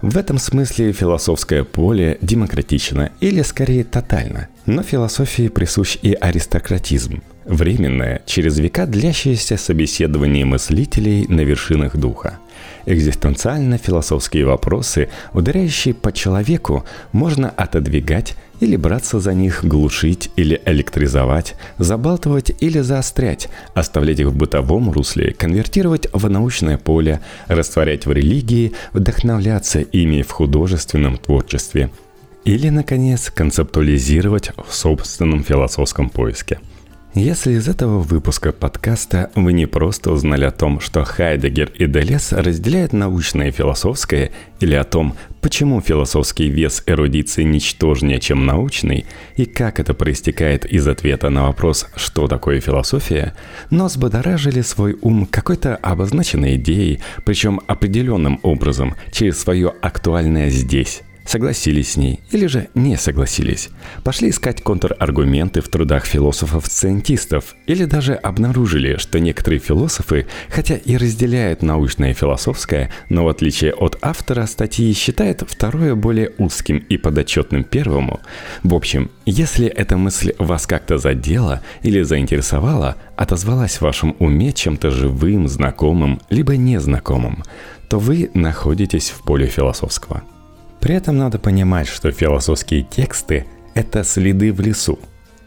В 0.03 0.17
этом 0.17 0.39
смысле 0.39 0.93
философское 0.93 1.65
поле 1.65 2.19
демократично 2.21 3.11
или 3.21 3.43
скорее 3.43 3.85
тотально, 3.85 4.49
но 4.65 4.83
философии 4.83 5.49
присущ 5.49 5.99
и 6.03 6.15
аристократизм, 6.15 7.23
временное, 7.45 8.23
через 8.27 8.59
века 8.59 8.87
длящееся 8.87 9.57
собеседование 9.57 10.45
мыслителей 10.45 11.27
на 11.29 11.43
вершинах 11.43 11.97
духа– 11.97 12.39
Экзистенциально-философские 12.87 14.47
вопросы, 14.47 15.11
ударяющие 15.35 15.93
по 15.93 16.11
человеку, 16.11 16.87
можно 17.13 17.51
отодвигать 17.51 18.35
или 18.61 18.77
браться 18.77 19.21
за 19.21 19.35
них, 19.35 19.64
глушить 19.64 20.31
или 20.37 20.61
электризовать, 20.64 21.55
забалтывать 21.79 22.53
или 22.61 22.81
заострять, 22.81 23.49
оставлять 23.75 24.21
их 24.21 24.29
в 24.29 24.37
бытовом 24.37 24.90
русле, 24.90 25.33
конвертировать 25.33 26.09
в 26.12 26.29
научное 26.29 26.79
поле, 26.79 27.21
растворять 27.47 28.07
в 28.07 28.12
религии, 28.12 28.73
вдохновляться 28.92 29.81
ими 29.81 30.23
в 30.23 30.31
художественном 30.31 31.16
творчестве– 31.16 31.90
или, 32.44 32.71
наконец, 32.71 33.31
концептуализировать 33.31 34.53
в 34.66 34.73
собственном 34.73 35.44
философском 35.44 36.09
поиске– 36.09 36.61
если 37.14 37.53
из 37.53 37.68
этого 37.68 38.01
выпуска 38.01 38.53
подкаста 38.53 39.31
вы 39.35 39.53
не 39.53 39.66
просто 39.66 40.12
узнали 40.12 40.44
о 40.44 40.51
том, 40.51 40.79
что 40.79 41.05
Хайдегер 41.05 41.73
и 41.75 41.87
Делес 41.87 42.33
разделяют 42.33 42.92
научное 42.92 43.49
и 43.49 43.51
философское, 43.51 44.31
или 44.61 44.75
о 44.75 44.85
том, 44.85 45.16
почему 45.40 45.81
философский 45.81 46.49
вес 46.49 46.83
эрудиции 46.87 47.44
ничтожнее, 47.44 48.21
чем 48.21 48.44
научный, 48.44 49.07
и 49.37 49.47
как 49.47 49.81
это 49.81 49.94
проистекает 49.94 50.66
из 50.66 50.87
ответа 50.87 51.31
на 51.31 51.47
вопрос 51.47 51.87
«что 51.97 52.29
такое 52.29 52.61
философия?», 52.61 53.35
но 53.71 53.88
сбодоражили 53.88 54.61
свой 54.61 54.97
ум 55.01 55.27
какой-то 55.27 55.77
обозначенной 55.77 56.57
идеей, 56.57 57.01
причем 57.25 57.61
определенным 57.66 58.38
образом, 58.42 58.94
через 59.12 59.40
свое 59.40 59.73
актуальное 59.81 60.51
здесь 60.51 61.03
согласились 61.29 61.93
с 61.93 61.97
ней 61.97 62.21
или 62.31 62.47
же 62.47 62.69
не 62.75 62.97
согласились, 62.97 63.69
пошли 64.03 64.31
искать 64.31 64.62
контраргументы 64.62 65.61
в 65.61 65.69
трудах 65.69 66.07
философов-сциентистов 66.07 67.55
или 67.67 67.85
даже 67.85 68.14
обнаружили, 68.14 68.97
что 68.97 69.21
некоторые 69.21 69.61
философы, 69.61 70.27
хотя 70.49 70.77
и 70.77 70.97
разделяют 70.97 71.62
научное 71.62 72.12
и 72.12 72.14
философское, 72.14 72.91
но 73.11 73.25
в 73.25 73.29
отличие 73.29 73.75
от 73.75 73.99
автора 74.01 74.47
статьи 74.47 74.93
считают 74.95 75.43
второе 75.47 75.95
более 75.95 76.33
узким 76.38 76.79
и 76.79 76.97
подотчетным 76.97 77.62
первому. 77.62 78.21
В 78.62 78.75
общем, 78.75 79.11
если 79.27 79.67
эта 79.67 79.99
мысль 79.99 80.33
вас 80.38 80.67
как-то 80.67 80.97
задела 80.97 81.61
или 81.83 82.03
заинтересовала, 82.03 82.97
отозвалась 83.17 83.77
в 83.77 83.83
вашем 83.83 84.17
уме 84.19 84.53
чем-то 84.53 84.91
живым, 84.91 85.49
знакомым, 85.49 86.21
либо 86.31 86.57
незнакомым, 86.57 87.45
то 87.88 87.99
вы 87.99 88.31
находитесь 88.33 89.11
в 89.11 89.23
поле 89.23 89.47
философского– 89.47 90.23
при 90.81 90.95
этом 90.95 91.19
надо 91.19 91.38
понимать, 91.38 91.88
что 91.88 92.11
философские 92.11 92.83
тексты– 92.83 93.47
это 93.75 94.05
следы 94.05 94.53
в 94.53 94.61
лесу. 94.61 94.99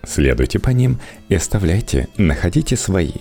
Следуйте 0.06 0.60
по 0.60 0.70
ним 0.70 1.00
и 1.30 1.36
оставляйте, 1.36 2.08
находите 2.18 2.76
свои. 2.76 3.14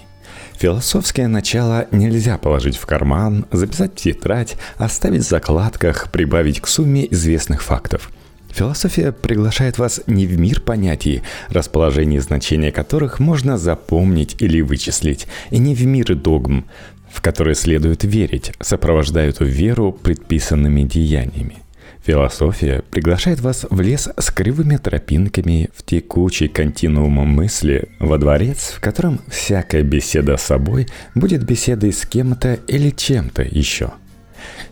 Философское 0.54 1.26
начало 1.28 1.86
нельзя 1.90 2.38
положить 2.38 2.76
в 2.76 2.86
карман, 2.86 3.46
записать 3.50 3.92
в 3.92 4.02
тетрадь, 4.02 4.56
оставить 4.76 5.24
в 5.24 5.28
закладках, 5.28 6.10
прибавить 6.10 6.60
к 6.60 6.66
сумме 6.66 7.06
известных 7.12 7.62
фактов– 7.62 8.10
Философия 8.52 9.12
приглашает 9.12 9.78
вас 9.78 10.00
не 10.06 10.26
в 10.26 10.38
мир 10.38 10.60
понятий, 10.60 11.22
расположение 11.48 12.20
значения 12.20 12.72
которых 12.72 13.20
можно 13.20 13.56
запомнить 13.56 14.36
или 14.40 14.60
вычислить, 14.60 15.28
и 15.50 15.58
не 15.58 15.74
в 15.74 15.86
мир 15.86 16.14
догм, 16.14 16.66
в 17.10 17.22
которые 17.22 17.54
следует 17.54 18.04
верить, 18.04 18.52
сопровождают 18.60 19.40
веру 19.40 19.92
предписанными 19.92 20.82
деяниями– 20.82 21.58
Философия 22.04 22.82
приглашает 22.90 23.40
вас 23.40 23.66
в 23.68 23.80
лес 23.80 24.08
с 24.16 24.30
кривыми 24.30 24.78
тропинками, 24.78 25.68
в 25.74 25.84
текучий 25.84 26.48
континуум 26.48 27.12
мысли, 27.12 27.90
во 27.98 28.16
дворец, 28.16 28.72
в 28.74 28.80
котором 28.80 29.20
всякая 29.28 29.82
беседа 29.82 30.36
с 30.38 30.42
собой 30.42 30.88
будет 31.14 31.44
беседой 31.44 31.92
с 31.92 32.06
кем-то 32.06 32.54
или 32.54 32.90
чем-то 32.90 33.42
еще. 33.42 33.92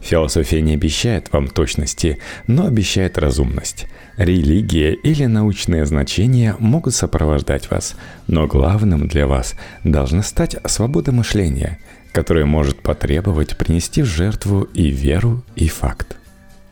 Философия 0.00 0.62
не 0.62 0.74
обещает 0.74 1.30
вам 1.32 1.48
точности, 1.48 2.18
но 2.46 2.66
обещает 2.66 3.18
разумность. 3.18 3.86
Религия 4.16 4.94
или 4.94 5.26
научные 5.26 5.84
значения 5.84 6.56
могут 6.58 6.94
сопровождать 6.94 7.70
вас, 7.70 7.94
но 8.26 8.46
главным 8.46 9.06
для 9.06 9.26
вас 9.26 9.54
должна 9.84 10.22
стать 10.22 10.56
свобода 10.64 11.12
мышления, 11.12 11.78
которая 12.12 12.46
может 12.46 12.80
потребовать 12.80 13.58
принести 13.58 14.00
в 14.00 14.06
жертву 14.06 14.62
и 14.72 14.88
веру, 14.88 15.44
и 15.56 15.68
факт. 15.68 16.17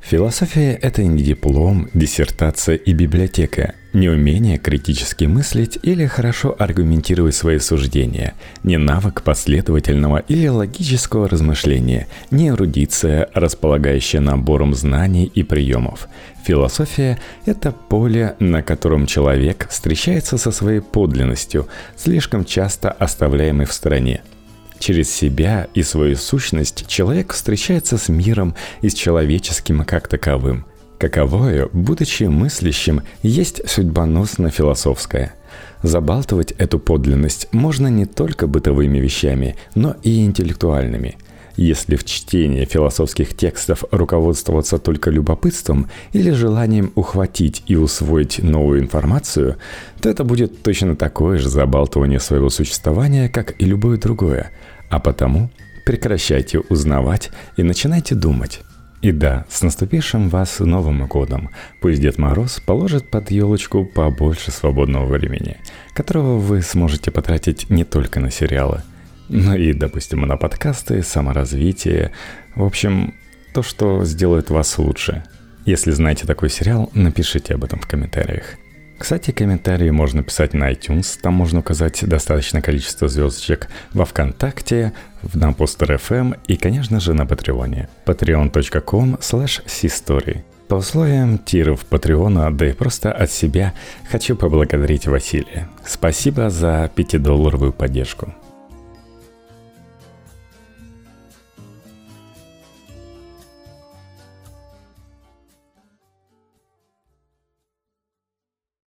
Философия– 0.08 0.74
это 0.82 1.02
не 1.02 1.20
диплом, 1.20 1.88
диссертация 1.92 2.76
и 2.76 2.92
библиотека, 2.92 3.74
неумение 3.92 4.56
критически 4.56 5.24
мыслить 5.24 5.80
или 5.82 6.06
хорошо 6.06 6.54
аргументировать 6.56 7.34
свои 7.34 7.58
суждения, 7.58 8.34
не 8.62 8.76
навык 8.76 9.22
последовательного 9.22 10.18
или 10.18 10.46
логического 10.46 11.28
размышления, 11.28 12.06
не 12.30 12.50
эрудиция, 12.50 13.28
располагающая 13.34 14.20
набором 14.20 14.74
знаний 14.74 15.24
и 15.24 15.42
приемов. 15.42 16.06
Философия– 16.44 17.18
это 17.44 17.72
поле, 17.72 18.36
на 18.38 18.62
котором 18.62 19.06
человек 19.06 19.66
встречается 19.68 20.38
со 20.38 20.52
своей 20.52 20.82
подлинностью, 20.82 21.66
слишком 21.96 22.44
часто 22.44 22.92
оставляемой 22.92 23.66
в 23.66 23.72
стороне– 23.72 24.22
Через 24.78 25.10
себя 25.10 25.68
и 25.74 25.82
свою 25.82 26.16
сущность 26.16 26.86
человек 26.86 27.32
встречается 27.32 27.98
с 27.98 28.08
миром 28.08 28.54
и 28.82 28.88
с 28.88 28.94
человеческим 28.94 29.84
как 29.84 30.08
таковым– 30.08 30.66
Каковое, 30.98 31.68
будучи 31.74 32.24
мыслящим, 32.24 33.02
есть 33.22 33.68
судьбоносно-философское. 33.68 35.34
Забалтывать 35.82 36.52
эту 36.52 36.78
подлинность 36.78 37.48
можно 37.52 37.88
не 37.88 38.06
только 38.06 38.46
бытовыми 38.46 38.98
вещами, 38.98 39.56
но 39.74 39.96
и 40.02 40.24
интеллектуальными. 40.24 41.18
Если 41.56 41.96
в 41.96 42.04
чтении 42.04 42.66
философских 42.66 43.34
текстов 43.34 43.84
руководствоваться 43.90 44.78
только 44.78 45.10
любопытством 45.10 45.88
или 46.12 46.30
желанием 46.30 46.92
ухватить 46.94 47.62
и 47.66 47.76
усвоить 47.76 48.42
новую 48.42 48.80
информацию, 48.80 49.56
то 50.02 50.10
это 50.10 50.22
будет 50.22 50.62
точно 50.62 50.96
такое 50.96 51.38
же 51.38 51.48
забалтывание 51.48 52.20
своего 52.20 52.50
существования, 52.50 53.30
как 53.30 53.60
и 53.60 53.64
любое 53.64 53.96
другое. 53.96 54.52
А 54.90 55.00
потому 55.00 55.50
прекращайте 55.86 56.60
узнавать 56.60 57.30
и 57.56 57.62
начинайте 57.62 58.14
думать. 58.14 58.60
И 59.02 59.12
да, 59.12 59.44
с 59.48 59.62
наступившим 59.62 60.28
вас 60.28 60.58
Новым 60.58 61.06
годом! 61.06 61.50
Пусть 61.80 62.00
Дед 62.00 62.18
Мороз 62.18 62.60
положит 62.64 63.10
под 63.10 63.30
елочку 63.30 63.84
побольше 63.84 64.50
свободного 64.50 65.06
времени, 65.06 65.58
которого 65.94 66.38
вы 66.38 66.60
сможете 66.60 67.10
потратить 67.10 67.70
не 67.70 67.84
только 67.84 68.20
на 68.20 68.30
сериалы, 68.30 68.82
но 69.28 69.54
и, 69.54 69.72
допустим, 69.72 70.22
на 70.22 70.36
подкасты, 70.36 71.02
саморазвитие, 71.02 72.12
в 72.54 72.64
общем, 72.64 73.14
то, 73.54 73.62
что 73.62 74.04
сделает 74.04 74.50
вас 74.50 74.78
лучше. 74.78 75.24
Если 75.64 75.90
знаете 75.90 76.26
такой 76.26 76.50
сериал, 76.50 76.90
напишите 76.94 77.54
об 77.54 77.64
этом 77.64 77.80
в 77.80 77.86
комментариях. 77.86 78.56
Кстати, 78.98 79.30
комментарии 79.30 79.90
можно 79.90 80.22
писать 80.22 80.54
на 80.54 80.72
iTunes, 80.72 81.18
там 81.20 81.34
можно 81.34 81.60
указать 81.60 82.02
достаточное 82.06 82.62
количество 82.62 83.08
звездочек 83.08 83.68
во 83.92 84.04
Вконтакте, 84.04 84.92
на 85.34 85.52
Постер 85.52 85.92
FM 85.92 86.38
и, 86.46 86.56
конечно 86.56 87.00
же, 87.00 87.12
на 87.12 87.26
Патреоне. 87.26 87.88
patreon.com 88.06 89.16
slash 89.16 90.42
По 90.68 90.74
условиям 90.76 91.38
тиров 91.38 91.84
Патреона, 91.84 92.56
да 92.56 92.70
и 92.70 92.72
просто 92.72 93.12
от 93.12 93.30
себя, 93.30 93.74
хочу 94.10 94.34
поблагодарить 94.34 95.06
Василия. 95.06 95.68
Спасибо 95.84 96.48
за 96.48 96.90
5-долларовую 96.94 97.72
поддержку. 97.72 98.34